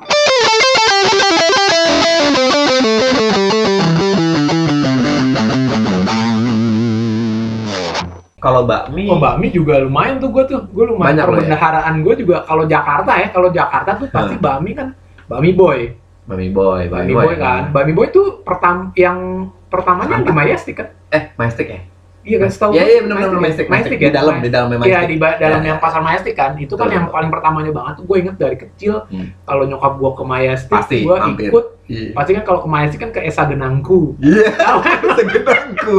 Kalau 8.46 8.62
bakmi. 8.62 9.10
Oh 9.10 9.18
bakmi 9.18 9.50
juga 9.50 9.82
lumayan 9.82 10.22
tuh 10.22 10.30
gue 10.30 10.44
tuh, 10.46 10.62
gue 10.70 10.84
lumayan 10.86 11.18
Banyak 11.18 11.24
ya? 11.24 11.28
perbendaharaan 11.28 11.94
gue 11.98 12.14
juga 12.14 12.36
kalau 12.46 12.62
Jakarta 12.62 13.12
ya, 13.18 13.28
kalau 13.34 13.48
Jakarta 13.50 13.90
tuh 13.98 14.06
pasti 14.06 14.38
bakmi 14.38 14.70
kan 14.70 14.94
bakmi 15.26 15.50
boy, 15.50 15.90
bakmi 16.24 16.54
boy, 16.54 16.86
bakmi 16.86 17.10
boy 17.10 17.34
kan, 17.34 17.74
bakmi 17.74 17.90
boy 17.90 18.06
tuh 18.08 18.46
pertam 18.46 18.94
yang 18.94 19.50
pertamanya 19.66 20.22
di 20.22 20.30
Majestic 20.30 20.78
kan, 20.78 20.94
Eh, 21.10 21.34
Majestic 21.34 21.66
ya? 21.66 21.80
Iya 22.26 22.36
kan 22.36 22.50
setahu 22.50 22.70
Iya, 22.72 22.84
iya 22.84 23.00
benar 23.00 23.16
benar 23.22 23.38
Majestic. 23.38 23.66
Majestic 23.66 23.96
Di 23.96 24.10
dalam 24.10 24.34
di 24.36 24.50
dalamnya 24.50 24.76
Iya 24.76 24.82
Majestic. 25.00 25.08
di 25.08 25.16
dalam 25.38 25.60
Ya, 25.60 25.68
yang 25.68 25.78
pasar 25.78 26.00
Majestic 26.00 26.34
kan, 26.34 26.50
itu 26.56 26.74
kan 26.74 26.88
yang 26.88 27.06
paling 27.06 27.30
pertamanya 27.30 27.70
banget 27.70 27.92
tuh 27.94 28.04
gue 28.04 28.16
inget 28.18 28.36
dari 28.36 28.56
kecil 28.56 28.94
Hmm. 29.06 29.30
kalau 29.42 29.62
nyokap 29.64 29.92
gue 29.94 30.10
ke 30.12 30.24
Majestic, 30.24 31.00
gue 31.00 31.16
ikut, 31.40 31.64
Iya. 31.86 32.10
pasti 32.12 32.30
kan 32.32 32.42
kalau 32.42 32.60
ke 32.60 32.68
Majestic 32.68 32.98
kan 33.00 33.10
ke 33.10 33.20
Esa 33.22 33.42
Denangku. 33.44 34.18
Iya, 34.18 34.50
segenangku. 35.16 35.96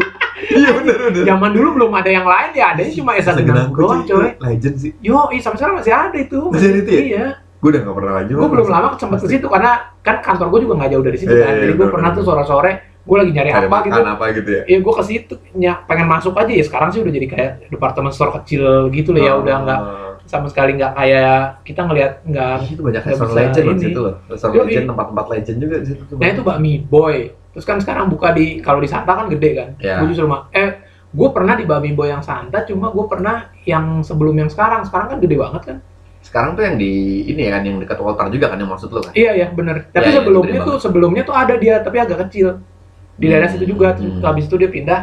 Iya 0.50 0.70
benar 0.74 0.98
benar. 1.02 1.24
Zaman 1.26 1.50
dulu 1.50 1.68
belum 1.74 1.92
ada 1.94 2.10
yang 2.10 2.24
lain 2.24 2.52
ya, 2.54 2.66
adanya 2.72 2.92
cuma 2.94 3.12
Esa 3.16 3.32
Denangku 3.34 3.80
doang 3.80 4.04
coy. 4.04 4.36
Legend 4.38 4.76
sih. 4.78 4.92
Yo, 5.00 5.30
ih, 5.30 5.40
sampai 5.40 5.58
sekarang 5.58 5.76
masih 5.78 5.94
ada 5.94 6.18
itu. 6.18 6.40
Masih 6.46 6.68
ada 6.68 6.80
itu 6.80 6.92
ya? 6.92 7.02
Iya. 7.02 7.26
Gue 7.58 7.74
udah 7.74 7.82
gak 7.82 7.96
pernah 7.96 8.14
lagi. 8.16 8.32
gue 8.32 8.48
belum 8.48 8.68
lama 8.68 8.88
sempat 8.94 9.18
ke 9.18 9.28
situ 9.30 9.48
karena 9.48 9.72
kan 10.00 10.22
kantor 10.22 10.48
gue 10.48 10.60
juga 10.62 10.74
nggak 10.78 10.92
jauh 10.92 11.04
dari 11.04 11.18
situ 11.18 11.32
Iya, 11.32 11.42
kan 11.42 11.52
iya, 11.52 11.62
jadi 11.64 11.74
gue 11.74 11.88
pernah 11.90 12.10
tuh 12.14 12.22
sore 12.22 12.44
sore 12.46 12.72
gue 13.08 13.18
lagi 13.18 13.32
nyari 13.32 13.50
Cari 13.50 13.66
apa 13.66 13.78
gitu 13.82 14.00
apa 14.04 14.24
gitu 14.34 14.50
ya. 14.52 14.62
Iya 14.66 14.78
gue 14.80 14.94
ke 14.94 15.04
situ 15.04 15.34
ny- 15.54 15.80
pengen 15.86 16.06
masuk 16.06 16.36
aja 16.36 16.52
ya 16.52 16.62
sekarang 16.62 16.90
sih 16.90 17.00
udah 17.00 17.10
jadi 17.10 17.28
kayak 17.28 17.52
departemen 17.70 18.12
store 18.12 18.36
kecil 18.38 18.64
gitu 18.92 19.10
loh 19.10 19.22
ya 19.22 19.32
Oh. 19.32 19.42
udah 19.42 19.56
nggak 19.64 19.82
sama 20.26 20.46
sekali 20.46 20.76
nggak 20.76 20.92
kayak 20.92 21.40
kita 21.64 21.82
ngelihat 21.82 22.14
nggak 22.22 22.54
Ah, 22.54 22.68
itu 22.68 22.82
banyak 22.82 23.00
restoran 23.02 23.32
legend 23.34 23.64
loh 23.64 23.74
di 23.74 23.82
situ 23.82 24.00
loh. 24.02 24.16
Restoran 24.28 24.54
legend, 24.62 24.86
tempat-tempat 24.86 25.26
legend 25.30 25.58
juga 25.58 25.76
di 25.78 25.88
situ 25.88 26.02
nah 26.14 26.28
itu 26.28 26.42
bakmi 26.42 26.72
boy 26.82 27.16
terus 27.50 27.64
kan 27.64 27.80
sekarang 27.80 28.06
buka 28.06 28.30
di 28.30 28.60
kalau 28.60 28.78
di 28.78 28.86
Santa 28.86 29.16
kan 29.16 29.26
gede 29.28 29.50
kan 29.54 29.70
Ya. 29.80 29.98
gue 29.98 30.12
justru 30.12 30.28
mah 30.28 30.52
eh 30.52 30.84
gue 31.08 31.30
pernah 31.32 31.56
di 31.56 31.64
bakmi 31.64 31.92
boy 31.92 32.12
yang 32.12 32.20
Santa 32.20 32.62
cuma 32.62 32.92
gue 32.92 33.06
pernah 33.08 33.36
yang 33.64 34.04
sebelum 34.04 34.36
yang 34.36 34.48
sekarang 34.48 34.84
sekarang 34.84 35.08
kan 35.10 35.20
gede 35.20 35.36
banget 35.36 35.64
kan 35.66 35.80
Sekarang 36.20 36.54
tuh 36.54 36.62
yang 36.62 36.76
di 36.76 36.92
ini 37.26 37.40
ya 37.42 37.56
kan 37.56 37.64
yang 37.64 37.80
dekat 37.80 37.96
Walter 37.98 38.28
juga 38.28 38.52
kan 38.52 38.60
yang 38.60 38.68
maksud 38.68 38.92
lu 38.92 39.00
kan. 39.00 39.16
Iya 39.16 39.32
ya 39.34 39.48
bener. 39.50 39.88
Tapi 39.88 40.02
Iya, 40.02 40.12
iya, 40.12 40.18
sebelumnya 40.20 40.60
tuh 40.62 40.76
sebelumnya 40.78 41.24
tuh 41.24 41.32
ada 41.32 41.56
dia 41.56 41.80
tapi 41.80 41.98
agak 41.98 42.20
kecil 42.28 42.60
di 43.18 43.26
daerah 43.26 43.46
Hmm. 43.46 43.56
situ 43.56 43.66
juga. 43.68 43.94
Terus 43.94 44.14
Hmm. 44.14 44.24
habis 44.24 44.46
itu 44.46 44.56
dia 44.56 44.70
pindah 44.70 45.00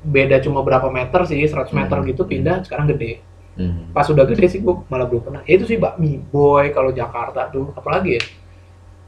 beda 0.00 0.38
cuma 0.38 0.60
berapa 0.60 0.86
meter 0.88 1.20
sih 1.24 1.42
100 1.42 1.70
meter 1.70 1.94
Hmm. 1.94 2.06
gitu 2.06 2.22
pindah 2.22 2.62
sekarang 2.62 2.86
gede. 2.88 3.20
Hmm. 3.52 3.90
Pas 3.90 4.06
udah 4.06 4.24
gede 4.24 4.46
sih 4.48 4.58
gua 4.58 4.80
malah 4.86 5.04
belum 5.04 5.22
pernah. 5.22 5.40
Ya, 5.42 5.54
itu 5.54 5.66
sih 5.66 5.76
bakmi 5.76 6.22
boy 6.24 6.70
kalau 6.70 6.88
Jakarta 6.90 7.46
tuh 7.48 7.68
apalagi 7.72 8.16
ya. 8.16 8.22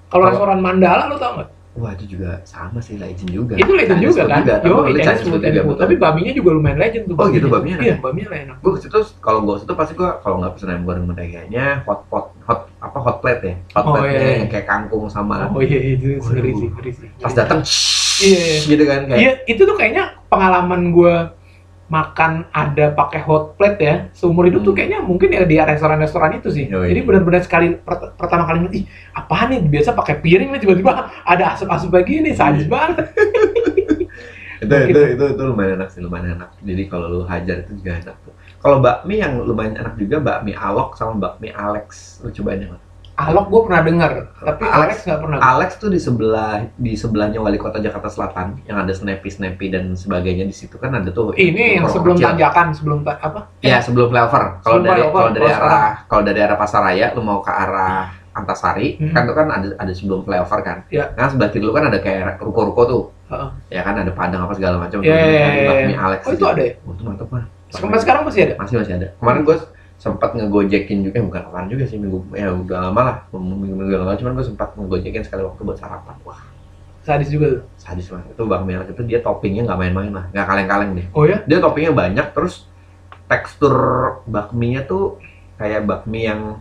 Kalau 0.07 0.29
restoran 0.29 0.59
Mandala 0.59 1.07
lo 1.07 1.16
tau 1.16 1.33
nggak? 1.35 1.51
Wah 1.75 1.90
itu 1.90 2.07
juga 2.09 2.38
sama 2.44 2.79
sih 2.79 2.94
legend 2.94 3.35
juga. 3.35 3.59
Itu 3.59 3.75
legend 3.75 3.99
Chinese 3.99 4.14
juga 4.14 4.31
kan? 4.31 4.47
Juga. 4.47 4.57
Yo, 4.62 4.75
Chinese 4.87 5.03
Chinese 5.03 5.23
food, 5.27 5.42
juga. 5.42 5.75
Tapi 5.75 5.94
bakminya 5.97 6.31
juga 6.33 6.51
lumayan 6.53 6.79
legend 6.79 7.05
tuh. 7.05 7.16
Oh, 7.18 7.27
gitu, 7.27 7.51
bakminya 7.51 7.77
Iya, 7.77 7.90
enak. 7.90 7.99
bakminya 7.99 8.29
lah 8.31 8.40
enak. 8.47 8.57
gue 8.62 8.70
ke 8.70 8.81
situ 8.81 8.99
kalau 9.18 9.40
gue 9.42 9.57
situ 9.59 9.73
pasti 9.75 9.92
gue 9.92 10.11
kalau 10.23 10.37
nggak 10.38 10.53
pesen 10.55 10.70
ayam 10.70 10.83
goreng 10.85 11.03
mentaganya 11.05 11.83
hot 11.83 12.07
pot 12.07 12.31
hot 12.44 12.70
apa 12.79 12.99
hot 13.01 13.16
plate 13.18 13.42
ya 13.42 13.55
hot 13.75 13.85
Oh, 13.85 13.92
plate 13.92 14.07
iya, 14.07 14.20
iya. 14.20 14.35
yang 14.38 14.51
kayak 14.53 14.66
kangkung 14.68 15.03
sama 15.09 15.51
Oh 15.51 15.59
iya 15.59 15.79
itu 15.90 16.14
Waduh. 16.16 16.31
ngeri 16.31 16.53
sih, 16.55 16.68
sih. 16.94 17.09
pas 17.18 17.33
datang 17.33 17.59
Iya, 18.22 18.40
iya. 18.46 18.59
gitu 18.68 18.83
kan 18.87 19.00
kayak 19.11 19.18
Iya, 19.18 19.33
itu 19.50 19.62
tuh 19.66 19.77
kayaknya 19.79 20.05
pengalaman 20.31 20.94
gue 20.94 21.14
makan 21.85 22.48
ada 22.50 22.96
pakai 22.96 23.20
hot 23.22 23.61
plate 23.61 23.81
ya 23.81 23.94
seumur 24.16 24.48
hidup 24.48 24.64
tuh 24.64 24.72
Hmm. 24.72 24.79
kayaknya 24.81 24.98
mungkin 25.05 25.29
ya 25.31 25.44
di 25.44 25.57
restoran-restoran 25.61 26.40
itu 26.40 26.48
sih. 26.50 26.64
Yoi. 26.70 26.90
Jadi 26.90 27.00
benar-benar 27.05 27.44
sekali 27.44 27.77
per- 27.77 28.16
pertama 28.16 28.48
kali 28.48 28.66
ih 28.72 28.85
apaan 29.12 29.53
nih 29.53 29.61
biasa 29.68 29.92
pakai 29.92 30.18
piring 30.24 30.50
nih 30.57 30.61
tiba-tiba 30.64 31.12
ada 31.27 31.44
asap-asap 31.55 31.88
kayak 31.92 32.07
gini, 32.09 32.31
sadis 32.33 32.66
banget. 32.66 33.05
itu 34.64 34.74
itu 34.90 35.00
itu 35.18 35.24
itu 35.37 35.42
lumayan 35.44 35.77
enak 35.77 35.88
sih 35.92 36.00
lumayan 36.00 36.40
enak 36.40 36.50
jadi 36.64 36.83
kalau 36.88 37.07
lu 37.11 37.20
hajar 37.29 37.66
itu 37.66 37.77
juga 37.85 38.00
enak 38.00 38.16
tuh 38.24 38.33
kalau 38.64 38.81
bakmi 38.81 39.20
yang 39.20 39.37
lumayan 39.44 39.77
enak 39.77 39.94
juga 40.00 40.16
bakmi 40.24 40.57
alok 40.57 40.96
sama 40.96 41.20
bakmi 41.20 41.53
Alex 41.53 42.20
lu 42.24 42.33
cobain 42.33 42.64
yang 42.64 42.72
mana? 42.72 42.84
Alok 43.14 43.46
gue 43.46 43.61
pernah 43.64 43.79
dengar, 43.81 44.12
tapi 44.37 44.66
Alex- 44.66 45.07
nggak 45.07 45.20
pernah. 45.20 45.38
Alex 45.38 45.70
tuh 45.77 45.87
di 45.87 45.96
sebelah 45.96 46.66
di 46.74 46.92
sebelahnya 46.92 47.38
wali 47.38 47.55
kota 47.55 47.79
Jakarta 47.79 48.07
Selatan 48.07 48.59
yang 48.64 48.74
ada 48.77 48.90
snappy 48.90 49.29
snappy 49.29 49.70
dan 49.70 49.94
sebagainya 49.94 50.42
di 50.42 50.50
situ 50.50 50.74
kan 50.77 50.90
ada 50.92 51.07
tuh 51.09 51.31
Ini 51.33 51.79
yang 51.79 51.87
sebelum 51.87 52.18
kecil. 52.18 52.27
tanjakan, 52.29 52.66
sebelum 52.70 52.98
ta- 53.00 53.16
apa? 53.16 53.55
Iya 53.61 53.79
sebelum 53.79 54.11
flyover. 54.11 54.59
Kalau 54.61 54.79
dari 54.81 55.03
kalau 55.05 55.31
dari 55.31 55.46
arah 55.46 56.03
kalau 56.05 56.22
dari 56.22 56.40
arah 56.42 56.57
Pasaraya 56.57 57.07
lu 57.12 57.22
mau 57.22 57.38
ke 57.38 57.48
arah 57.48 58.11
Antasari 58.35 58.98
Hmm. 58.98 59.14
kan 59.14 59.22
tuh 59.24 59.35
kan 59.37 59.46
ada 59.48 59.68
ada 59.79 59.92
sebelum 59.94 60.20
flyover 60.20 60.59
kan. 60.61 60.83
Iya. 60.88 61.14
Nah 61.14 61.31
sebelah 61.31 61.48
kiri 61.48 61.62
lu 61.62 61.70
kan 61.70 61.87
ada 61.87 61.98
kayak 61.98 62.42
ruko-ruko 62.42 62.83
tuh. 62.83 63.03
Heeh. 63.24 63.48
Ya 63.70 63.81
kan 63.81 63.94
ada 63.94 64.11
padang 64.11 64.42
apa 64.42 64.53
segala 64.53 64.74
macam. 64.77 64.98
Iya, 64.98 65.14
iya. 65.14 65.70
Bakmi 65.70 65.94
Alex. 65.94 66.20
Oh 66.20 66.33
itu 66.35 66.42
ada 66.44 66.59
ya? 66.61 66.74
Oh, 66.83 66.90
itu 66.90 67.03
mantap 67.03 67.31
mah. 67.31 67.46
Sampai 67.70 67.98
sekarang 67.98 68.27
masih 68.27 68.40
ada? 68.44 68.55
Masih 68.57 68.74
masih 68.77 68.94
ada. 68.96 69.07
Kemarin 69.14 69.40
gue 69.40 69.57
sempat 70.04 70.36
ngegojekin 70.36 71.00
juga, 71.00 71.16
eh, 71.16 71.24
bukan 71.24 71.42
kemarin 71.48 71.68
juga 71.70 71.84
sih 71.88 71.96
minggu 71.96 72.28
ya 72.32 72.52
udah 72.52 72.78
lama 72.84 73.00
lah 73.02 73.16
minggu 73.32 73.56
minggu 73.56 73.96
lalu 73.96 74.20
cuman 74.20 74.32
gue 74.36 74.44
sempat 74.44 74.76
ngegojekin 74.76 75.24
sekali 75.24 75.40
waktu 75.40 75.60
buat 75.62 75.80
sarapan 75.80 76.16
wah 76.22 76.44
Sadis 77.00 77.28
juga 77.28 77.46
tuh. 77.50 77.62
sadis 77.76 78.08
banget 78.08 78.32
itu 78.32 78.42
bakmi 78.44 78.72
Alex 78.74 78.92
itu 78.92 79.02
dia 79.02 79.20
toppingnya 79.20 79.64
nggak 79.64 79.76
main-main 79.78 80.08
lah 80.10 80.24
nggak 80.28 80.44
kaleng-kaleng 80.44 80.90
deh 80.92 81.06
Oh 81.10 81.24
ya? 81.24 81.40
dia 81.42 81.56
toppingnya 81.56 81.92
banyak 81.92 82.26
terus 82.32 82.68
tekstur 83.24 83.76
bakminya 84.24 84.84
tuh 84.84 85.16
kayak 85.56 85.84
bakmi 85.84 86.20
yang 86.22 86.60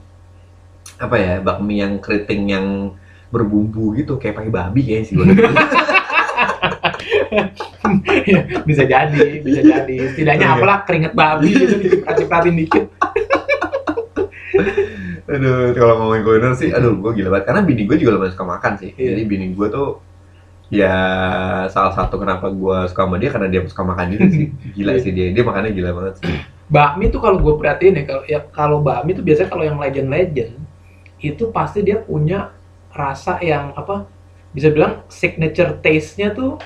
apa 0.96 1.16
ya 1.16 1.34
bakmi 1.40 1.80
yang 1.80 2.00
keriting 2.00 2.48
yang 2.48 2.68
berbumbu 3.28 3.92
gitu 3.94 4.16
kayak 4.16 4.36
pakai 4.38 4.52
babi 4.52 4.82
kayaknya 4.84 5.04
sih 5.04 5.16
gue 5.16 5.26
bisa 8.70 8.84
jadi, 8.86 9.42
bisa 9.42 9.62
jadi. 9.62 9.96
Setidaknya 10.12 10.48
Iya. 10.48 10.56
apalah 10.56 10.78
keringet 10.86 11.14
babi 11.14 11.50
gitu 11.52 11.76
diciprat-cipratin 11.78 12.56
dikit. 12.56 12.86
Aduh, 15.24 15.72
kalau 15.72 15.94
ngomongin 16.04 16.24
kuliner 16.24 16.54
sih, 16.54 16.70
aduh, 16.70 17.00
gue 17.00 17.12
gila 17.16 17.30
banget. 17.32 17.46
Karena 17.48 17.62
bini 17.64 17.88
gue 17.88 17.96
juga 17.96 18.20
lumayan 18.20 18.34
suka 18.36 18.46
makan 18.46 18.72
sih. 18.76 18.92
Iya. 18.94 19.16
Jadi 19.16 19.22
bini 19.24 19.46
gue 19.56 19.68
tuh 19.72 20.04
ya 20.68 20.96
salah 21.70 21.94
satu 21.94 22.18
kenapa 22.18 22.50
gue 22.50 22.78
suka 22.90 23.06
sama 23.06 23.16
dia 23.22 23.30
karena 23.30 23.48
dia 23.48 23.62
suka 23.64 23.84
makan 23.84 24.06
juga 24.12 24.26
sih. 24.28 24.48
Gila 24.74 24.92
Iya. 24.94 25.02
sih 25.02 25.12
dia, 25.12 25.26
dia 25.32 25.44
makannya 25.44 25.72
gila 25.72 25.90
banget 25.94 26.16
sih. 26.22 26.36
bakmi 26.64 27.12
tuh 27.12 27.22
kalau 27.22 27.38
gue 27.38 27.54
perhatiin 27.60 28.02
ya 28.02 28.04
kalau 28.08 28.24
ya 28.26 28.40
kalau 28.50 28.78
bakmi 28.82 29.14
tuh 29.14 29.22
biasanya 29.22 29.50
kalau 29.52 29.62
yang 29.62 29.78
legend-legend 29.78 30.58
itu 31.22 31.44
pasti 31.54 31.86
dia 31.86 32.02
punya 32.02 32.50
rasa 32.90 33.38
yang 33.46 33.76
apa 33.76 34.10
bisa 34.50 34.74
bilang 34.74 35.06
signature 35.06 35.78
taste-nya 35.80 36.34
tuh 36.34 36.58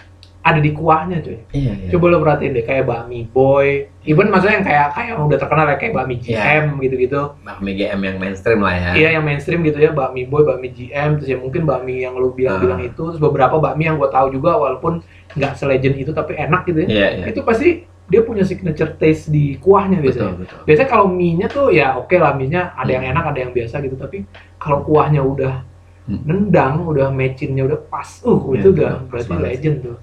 ada 0.47 0.59
di 0.59 0.71
kuahnya 0.71 1.19
cuy. 1.19 1.43
Iya, 1.51 1.71
iya. 1.75 1.89
Coba 1.91 2.05
lo 2.07 2.17
perhatiin 2.19 2.55
deh 2.55 2.63
kayak 2.63 2.85
bakmi 2.85 3.27
boy, 3.27 3.67
even 4.01 4.31
maksudnya 4.31 4.55
yang 4.57 4.65
kayak 4.65 4.85
kayak 4.95 5.07
yang 5.11 5.19
udah 5.21 5.37
terkenal 5.37 5.65
ya 5.67 5.75
kayak 5.75 5.93
bakmi 5.93 6.15
Iya. 6.17 6.39
GM 6.39 6.65
gitu-gitu. 6.79 7.21
Bakmi 7.43 7.71
GM 7.73 7.99
yang 7.99 8.15
mainstream 8.17 8.59
lah 8.59 8.73
ya. 8.73 8.91
Iya 8.95 9.09
yang 9.13 9.23
mainstream 9.23 9.59
gitu 9.61 9.77
ya 9.77 9.91
bakmi 9.91 10.23
boy, 10.23 10.41
bakmi 10.41 10.71
GM, 10.71 11.19
terus 11.19 11.27
ya 11.27 11.37
mungkin 11.37 11.63
bakmi 11.63 11.99
yang 11.99 12.15
lo 12.15 12.31
bilang-bilang 12.31 12.79
Ah. 12.79 12.87
itu, 12.87 13.01
terus 13.05 13.19
beberapa 13.19 13.59
bakmi 13.59 13.83
yang 13.83 13.99
gue 13.99 14.07
tahu 14.07 14.31
juga 14.31 14.55
walaupun 14.55 15.03
nggak 15.35 15.53
selegend 15.53 15.95
itu 15.95 16.09
tapi 16.09 16.33
enak 16.33 16.63
gitu 16.65 16.79
ya. 16.83 16.87
Iya, 16.87 17.07
iya. 17.13 17.25
Itu 17.27 17.43
pasti 17.43 17.83
dia 18.07 18.23
punya 18.23 18.47
signature 18.47 18.95
taste 18.95 19.27
di 19.27 19.59
kuahnya 19.59 19.99
biasanya. 19.99 20.31
Betul, 20.31 20.41
betul. 20.47 20.57
Biasanya 20.63 20.89
kalau 20.89 21.05
mie-nya 21.11 21.47
tuh 21.51 21.67
ya 21.69 21.99
oke 21.99 22.15
lah 22.15 22.31
mie-nya 22.31 22.71
ada 22.73 22.87
yang 22.87 23.03
Hmm. 23.03 23.11
enak, 23.11 23.23
ada 23.35 23.39
yang 23.43 23.51
biasa 23.51 23.83
gitu. 23.83 23.99
Tapi 23.99 24.23
kalau 24.55 24.79
kuahnya 24.81 25.19
udah 25.19 25.67
Hmm. 26.07 26.23
nendang, 26.23 26.87
udah 26.87 27.11
matching-nya 27.11 27.67
udah 27.67 27.75
pas, 27.83 28.07
uh 28.23 28.31
Iya, 28.31 28.55
itu 28.55 28.67
udah 28.71 28.91
berarti 29.11 29.35
legend 29.35 29.77
tuh. 29.83 29.95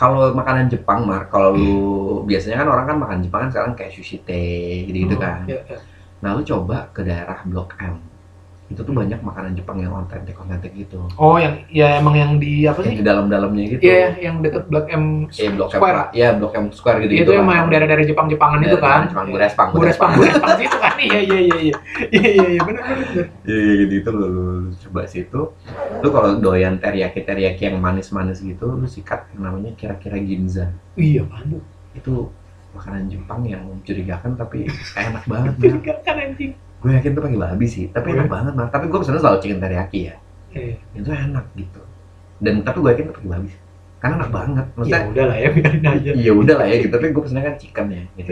Kalau 0.00 0.32
makanan 0.32 0.72
Jepang, 0.72 1.04
Mar, 1.04 1.28
kalau 1.28 1.52
lu 1.52 1.76
biasanya 2.24 2.64
kan 2.64 2.68
orang 2.72 2.86
kan 2.88 2.96
makan 3.04 3.18
Jepang 3.20 3.40
kan 3.44 3.50
sekarang 3.52 3.72
kayak 3.76 3.92
sushi 3.92 4.16
teh 4.24 4.88
gitu-gitu 4.88 5.20
Oh, 5.20 5.20
kan. 5.20 5.44
iya, 5.44 5.60
iya. 5.68 5.76
Nah, 6.24 6.32
lu 6.32 6.40
coba 6.40 6.88
ke 6.88 7.04
daerah 7.04 7.44
Blok 7.44 7.76
M. 7.76 8.00
Itu 8.70 8.86
tuh 8.86 8.94
banyak 8.94 9.18
makanan 9.18 9.58
Jepang 9.58 9.82
yang 9.82 9.92
otentik-otentik 9.98 10.72
gitu. 10.78 11.02
Oh 11.18 11.36
yang 11.36 11.66
ya 11.70 11.98
emang 11.98 12.14
yang 12.14 12.32
di 12.38 12.66
apa 12.70 12.86
Yang 12.86 12.90
sih? 12.90 12.98
di 13.02 13.06
dalam-dalamnya 13.06 13.64
gitu. 13.76 13.80
Iya 13.82 14.14
yang 14.22 14.36
deket 14.42 14.70
Black 14.70 14.86
M 14.94 15.26
Iya, 15.30 15.50
Blok 15.54 15.70
M. 15.70 15.78
Square. 15.78 15.98
Iya, 16.14 16.28
Blok 16.38 16.52
M 16.54 16.66
Square 16.70 16.98
gitu. 17.06 17.12
Itu 17.26 17.30
emang 17.34 17.54
yang 17.60 17.68
daerah-daerah 17.70 18.06
Jepang-Jepangan 18.06 18.58
itu 18.62 18.76
kan? 18.78 19.00
Jepang, 19.10 19.26
Burespang, 19.30 19.68
Burespang, 19.74 20.10
Burespang 20.14 20.58
itu 20.62 20.78
kan? 20.78 20.94
Iya, 21.00 21.18
iya, 21.18 21.38
iya, 21.40 21.56
iya, 21.58 21.76
iya, 22.12 22.28
iya, 22.30 22.46
iya, 22.54 22.60
benar, 22.62 22.82
benar, 22.86 23.06
benar. 23.10 23.26
Iya, 23.42 23.58
iya 23.58 23.72
gitu 23.80 23.94
itu 24.00 24.10
lu, 24.14 24.28
coba 24.86 25.00
situ. 25.06 25.40
Lu 26.00 26.08
kalau 26.10 26.30
doyan 26.38 26.78
teriyaki 26.78 27.20
teriyaki 27.26 27.62
yang 27.68 27.78
manis-manis 27.82 28.40
gitu, 28.40 28.70
lu 28.70 28.86
sikat 28.86 29.28
yang 29.34 29.50
namanya 29.50 29.74
kira-kira 29.76 30.16
ginza. 30.22 30.72
Iya, 30.94 31.26
apaan 31.26 31.58
tuh? 31.58 31.62
Itu 31.96 32.12
makanan 32.74 33.10
Jepang 33.10 33.42
yang 33.44 33.66
mencurigakan 33.66 34.38
tapi 34.38 34.70
enak 34.98 35.24
banget. 35.26 35.52
Jadi 35.58 35.78
Mar. 35.82 35.98
kan 36.06 36.16
anjing. 36.16 36.52
Gue 36.80 36.90
yakin 36.90 37.10
tuh 37.12 37.22
pakai 37.22 37.38
babi 37.38 37.66
sih, 37.66 37.84
tapi 37.88 38.12
enak 38.12 38.26
Iya. 38.26 38.32
banget 38.32 38.52
Mar. 38.54 38.68
Tapi 38.68 38.84
gue 38.86 38.98
pesennya 38.98 39.20
selalu 39.20 39.38
chicken 39.38 39.58
teriyaki 39.58 40.00
ya. 40.06 40.16
Eh, 40.50 40.74
Itu 40.92 41.08
enak 41.08 41.44
gitu. 41.54 41.80
Dan 42.38 42.60
tapi 42.60 42.80
gue 42.80 42.90
yakin 42.90 43.04
tuh 43.06 43.14
pakai 43.16 43.30
babi 43.30 43.48
sih. 43.48 43.60
Karena 44.00 44.14
enak 44.16 44.30
banget. 44.30 44.64
ya 44.64 44.72
Maksudnya 44.74 45.00
udah 45.06 45.24
lah 45.28 45.36
ya, 45.36 45.48
biarin 45.52 45.84
aja. 45.84 46.10
iya 46.16 46.32
udah 46.32 46.54
lah 46.56 46.66
ya 46.66 46.76
gitu, 46.78 46.90
tapi 46.90 47.06
gue 47.10 47.22
pesennya 47.22 47.44
kan 47.44 47.54
chicken 47.54 47.86
ya. 47.90 48.02
Gitu. 48.16 48.30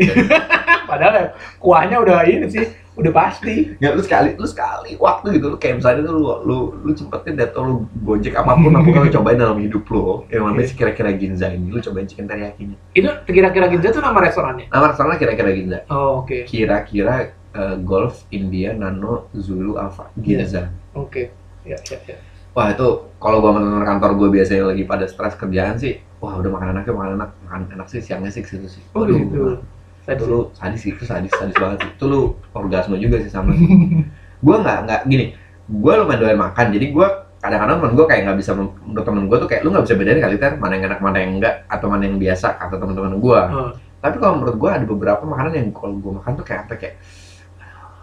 Padahal 0.88 1.12
ya, 1.14 1.24
kuahnya 1.60 2.00
udah 2.00 2.24
ini 2.24 2.48
sih, 2.48 2.64
udah 2.96 3.12
pasti. 3.12 3.76
Nggak, 3.76 3.92
lu 3.92 4.00
sekali, 4.00 4.28
lu 4.32 4.48
sekali 4.48 4.96
waktu 4.96 5.36
gitu, 5.36 5.52
lu 5.52 5.56
kayak 5.60 5.84
misalnya 5.84 6.08
tuh 6.08 6.16
lu, 6.16 6.24
lu, 6.40 6.58
lu 6.80 6.90
sempetin 6.96 7.36
deh 7.36 7.44
atau 7.44 7.60
lu 7.60 7.74
gojek 8.00 8.32
apa 8.32 8.56
pun, 8.56 8.72
apa 8.72 8.88
pun 8.88 9.04
lu 9.04 9.12
cobain 9.12 9.36
dalam 9.36 9.60
hidup 9.60 9.84
lu, 9.92 10.24
yang 10.32 10.48
namanya 10.48 10.64
Iya. 10.64 10.72
kira-kira 10.72 11.12
ginza 11.12 11.52
ini, 11.52 11.68
lu 11.68 11.76
cobain 11.78 12.08
chicken 12.08 12.24
teriyakinya. 12.24 12.80
Itu 12.90 13.04
kira-kira 13.28 13.68
Ginza 13.68 13.92
tuh 13.92 14.00
nama 14.00 14.16
restorannya? 14.18 14.72
Nama 14.72 14.84
restorannya 14.88 15.18
kira-kira 15.20 15.50
ginza. 15.52 15.78
Oh, 15.92 16.24
oke. 16.24 16.48
Kira-kira 16.48 17.36
eh, 17.58 17.76
Golf 17.82 18.22
India 18.30 18.70
Nano 18.70 19.26
Zulu 19.34 19.74
Alpha 19.74 20.14
Ginza. 20.22 20.70
Oke. 20.94 21.34
Ya, 21.66 21.76
ya, 21.90 21.98
ya. 22.06 22.16
Wah 22.56 22.74
itu 22.74 22.86
kalau 23.22 23.38
gua 23.38 23.54
teman 23.54 23.86
kantor 23.86 24.10
gua 24.18 24.28
biasanya 24.34 24.74
lagi 24.74 24.82
pada 24.82 25.04
stres 25.06 25.38
kerjaan 25.38 25.78
sih, 25.78 26.02
wah 26.18 26.38
udah 26.38 26.50
makan 26.50 26.74
enak 26.74 26.90
ya 26.90 26.92
makan 26.96 27.10
enak, 27.14 27.30
makan 27.46 27.60
enak 27.70 27.86
sih 27.86 28.00
siangnya 28.02 28.34
sih 28.34 28.42
situ 28.42 28.66
sih. 28.66 28.82
Oh, 28.96 29.06
Waduh, 29.06 29.14
gitu. 29.14 29.62
itu 30.08 30.24
lu 30.24 30.48
sadis 30.56 30.80
sih, 30.80 30.90
itu 30.96 31.04
sadis 31.04 31.30
sadis 31.36 31.54
banget 31.54 31.84
sih. 31.84 31.90
Itu 31.94 32.04
lu 32.08 32.20
orgasme 32.56 32.96
juga 32.98 33.20
sih 33.20 33.30
sama. 33.30 33.52
gua 34.44 34.56
nggak 34.64 34.78
nggak 34.90 35.00
gini, 35.06 35.38
gua 35.70 36.02
lumayan 36.02 36.18
doyan 36.18 36.38
makan, 36.40 36.66
jadi 36.74 36.86
gua 36.90 37.28
kadang-kadang 37.38 37.76
temen 37.78 37.92
gua 37.94 38.06
kayak 38.10 38.22
nggak 38.26 38.38
bisa 38.42 38.50
menurut 38.58 39.04
temen 39.06 39.24
gua 39.30 39.38
tuh 39.38 39.48
kayak 39.54 39.62
lu 39.62 39.70
nggak 39.70 39.84
bisa 39.86 39.94
bedain 39.94 40.18
kali 40.18 40.36
ter 40.42 40.52
mana 40.58 40.72
yang 40.74 40.84
enak 40.90 41.00
mana 41.04 41.16
yang 41.22 41.32
enggak 41.38 41.54
atau 41.70 41.86
mana 41.86 42.02
yang 42.10 42.16
biasa 42.18 42.46
kata 42.58 42.74
teman-teman 42.74 43.14
gua. 43.22 43.40
Oh. 43.54 43.70
Tapi 44.02 44.16
kalau 44.18 44.34
menurut 44.42 44.56
gua 44.58 44.70
ada 44.74 44.86
beberapa 44.88 45.22
makanan 45.22 45.52
yang 45.54 45.68
kalau 45.70 45.94
gua 46.02 46.12
makan 46.18 46.32
tuh 46.34 46.44
kayak 46.48 46.60
apa 46.66 46.74
kayak 46.74 46.94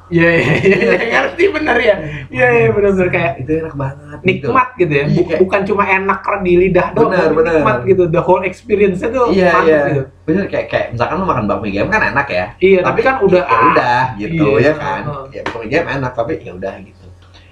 Iya, 0.07 0.29
iya, 0.31 0.53
iya, 0.55 0.77
iya, 0.77 0.97
ngerti 1.09 1.43
bener 1.49 1.77
ya. 1.77 1.95
Iya, 2.27 2.47
iya, 2.51 2.67
bener-bener 2.69 3.09
kayak 3.09 3.33
itu 3.41 3.51
enak 3.57 3.73
banget. 3.73 4.17
gitu. 4.21 4.45
nikmat 4.45 4.67
gitu 4.75 4.93
ya. 4.93 5.03
Iya, 5.03 5.11
Bu- 5.11 5.25
kayak- 5.25 5.39
Bukan 5.41 5.61
cuma 5.65 5.83
enak 5.83 6.19
di 6.37 6.53
lidah 6.55 6.87
doang, 6.93 7.09
Bener, 7.09 7.19
tapi 7.23 7.35
bener. 7.35 7.53
nikmat 7.55 7.77
gitu. 7.83 8.03
The 8.07 8.21
whole 8.21 8.43
experience-nya 8.43 9.09
tuh 9.09 9.25
Iya, 9.29 9.49
mantap 9.49 9.65
iya. 9.65 9.79
gitu. 9.87 10.01
Bener 10.23 10.43
kayak 10.45 10.67
kayak 10.67 10.87
misalkan 10.91 11.15
lu 11.15 11.25
makan 11.25 11.45
bakmi 11.45 11.69
game 11.69 11.89
kan 11.89 12.01
enak 12.05 12.27
ya. 12.27 12.45
Iya, 12.59 12.79
tapi, 12.81 12.99
kan 13.01 13.15
udah 13.19 13.41
ya 13.41 13.59
udah 13.67 14.01
gitu 14.15 14.45
Iya, 14.55 14.61
ya 14.61 14.73
kan. 14.75 15.01
heeh. 15.03 15.25
Ya 15.31 15.41
bakmi 15.43 15.65
game 15.67 15.87
enak 15.91 16.11
tapi 16.13 16.33
ya 16.39 16.51
udah 16.51 16.73
gitu. 16.79 17.05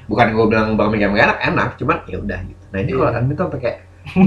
Bukan 0.04 0.26
gue 0.30 0.46
bilang 0.46 0.68
bakmi 0.74 0.98
game 0.98 1.16
enak, 1.16 1.38
enak, 1.39 1.70
cuman 1.76 1.98
ya 2.06 2.18
udah 2.20 2.39
gitu. 2.44 2.63
Nah 2.70 2.80
ini 2.80 2.92
Iya. 2.92 3.00
kalau 3.00 3.12
Andi 3.16 3.34
tuh 3.34 3.44
sampai 3.44 3.60
kayak 3.60 3.78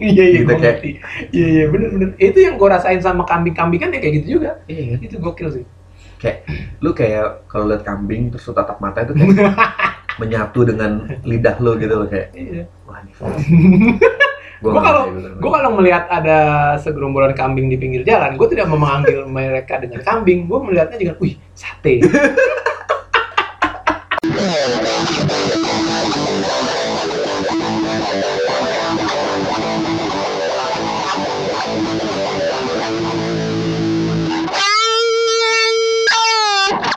iya, 0.00 0.24
iya, 0.24 0.38
Gitu, 0.40 0.46
kayak- 0.46 0.62
ngerti. 0.62 0.90
Iya, 1.32 1.46
iya, 1.50 1.64
bener-bener. 1.66 2.08
Itu 2.16 2.38
yang 2.38 2.54
gue 2.54 2.68
rasain 2.70 2.98
sama 2.98 3.22
kambing-kambing 3.24 3.76
kan 3.78 3.90
ya 3.90 3.98
kayak 3.98 4.14
gitu 4.18 4.38
juga. 4.38 4.62
iya 4.64 4.94
kan? 4.94 4.98
Itu 5.02 5.16
gokil 5.18 5.48
sih. 5.52 5.64
Lu 6.78 6.90
kayak 6.90 7.44
kalau 7.46 7.66
lihat 7.66 7.82
kambing 7.82 8.28
terus 8.28 8.44
lu 8.44 8.52
tatap 8.52 8.78
mata 8.78 9.02
itu 9.02 9.12
kayak 9.12 9.52
menyatu 10.20 10.62
dengan 10.62 10.90
lidah 11.22 11.56
lu 11.58 11.74
gitu 11.74 11.94
loh 11.94 12.06
kayak 12.06 12.30
Iya. 12.32 12.64
wah 12.84 12.98
ini 12.98 13.12
nggak 14.64 14.80
kalau- 14.80 15.06
kayak 15.06 15.18
gitu. 15.18 15.28
Gue 15.36 15.50
kalau 15.52 15.70
melihat 15.74 16.04
ada 16.08 16.38
segerombolan 16.78 17.32
kambing 17.32 17.68
di 17.68 17.76
pinggir 17.76 18.00
jalan, 18.00 18.32
gue 18.34 18.48
tidak 18.48 18.64
memanggil 18.64 19.26
mereka 19.26 19.76
dengan 19.76 20.00
kambing. 20.00 20.46
Gue 20.46 20.56
melihatnya 20.62 20.96
dengan, 20.96 21.16
wih, 21.18 21.36
sate. 21.52 22.00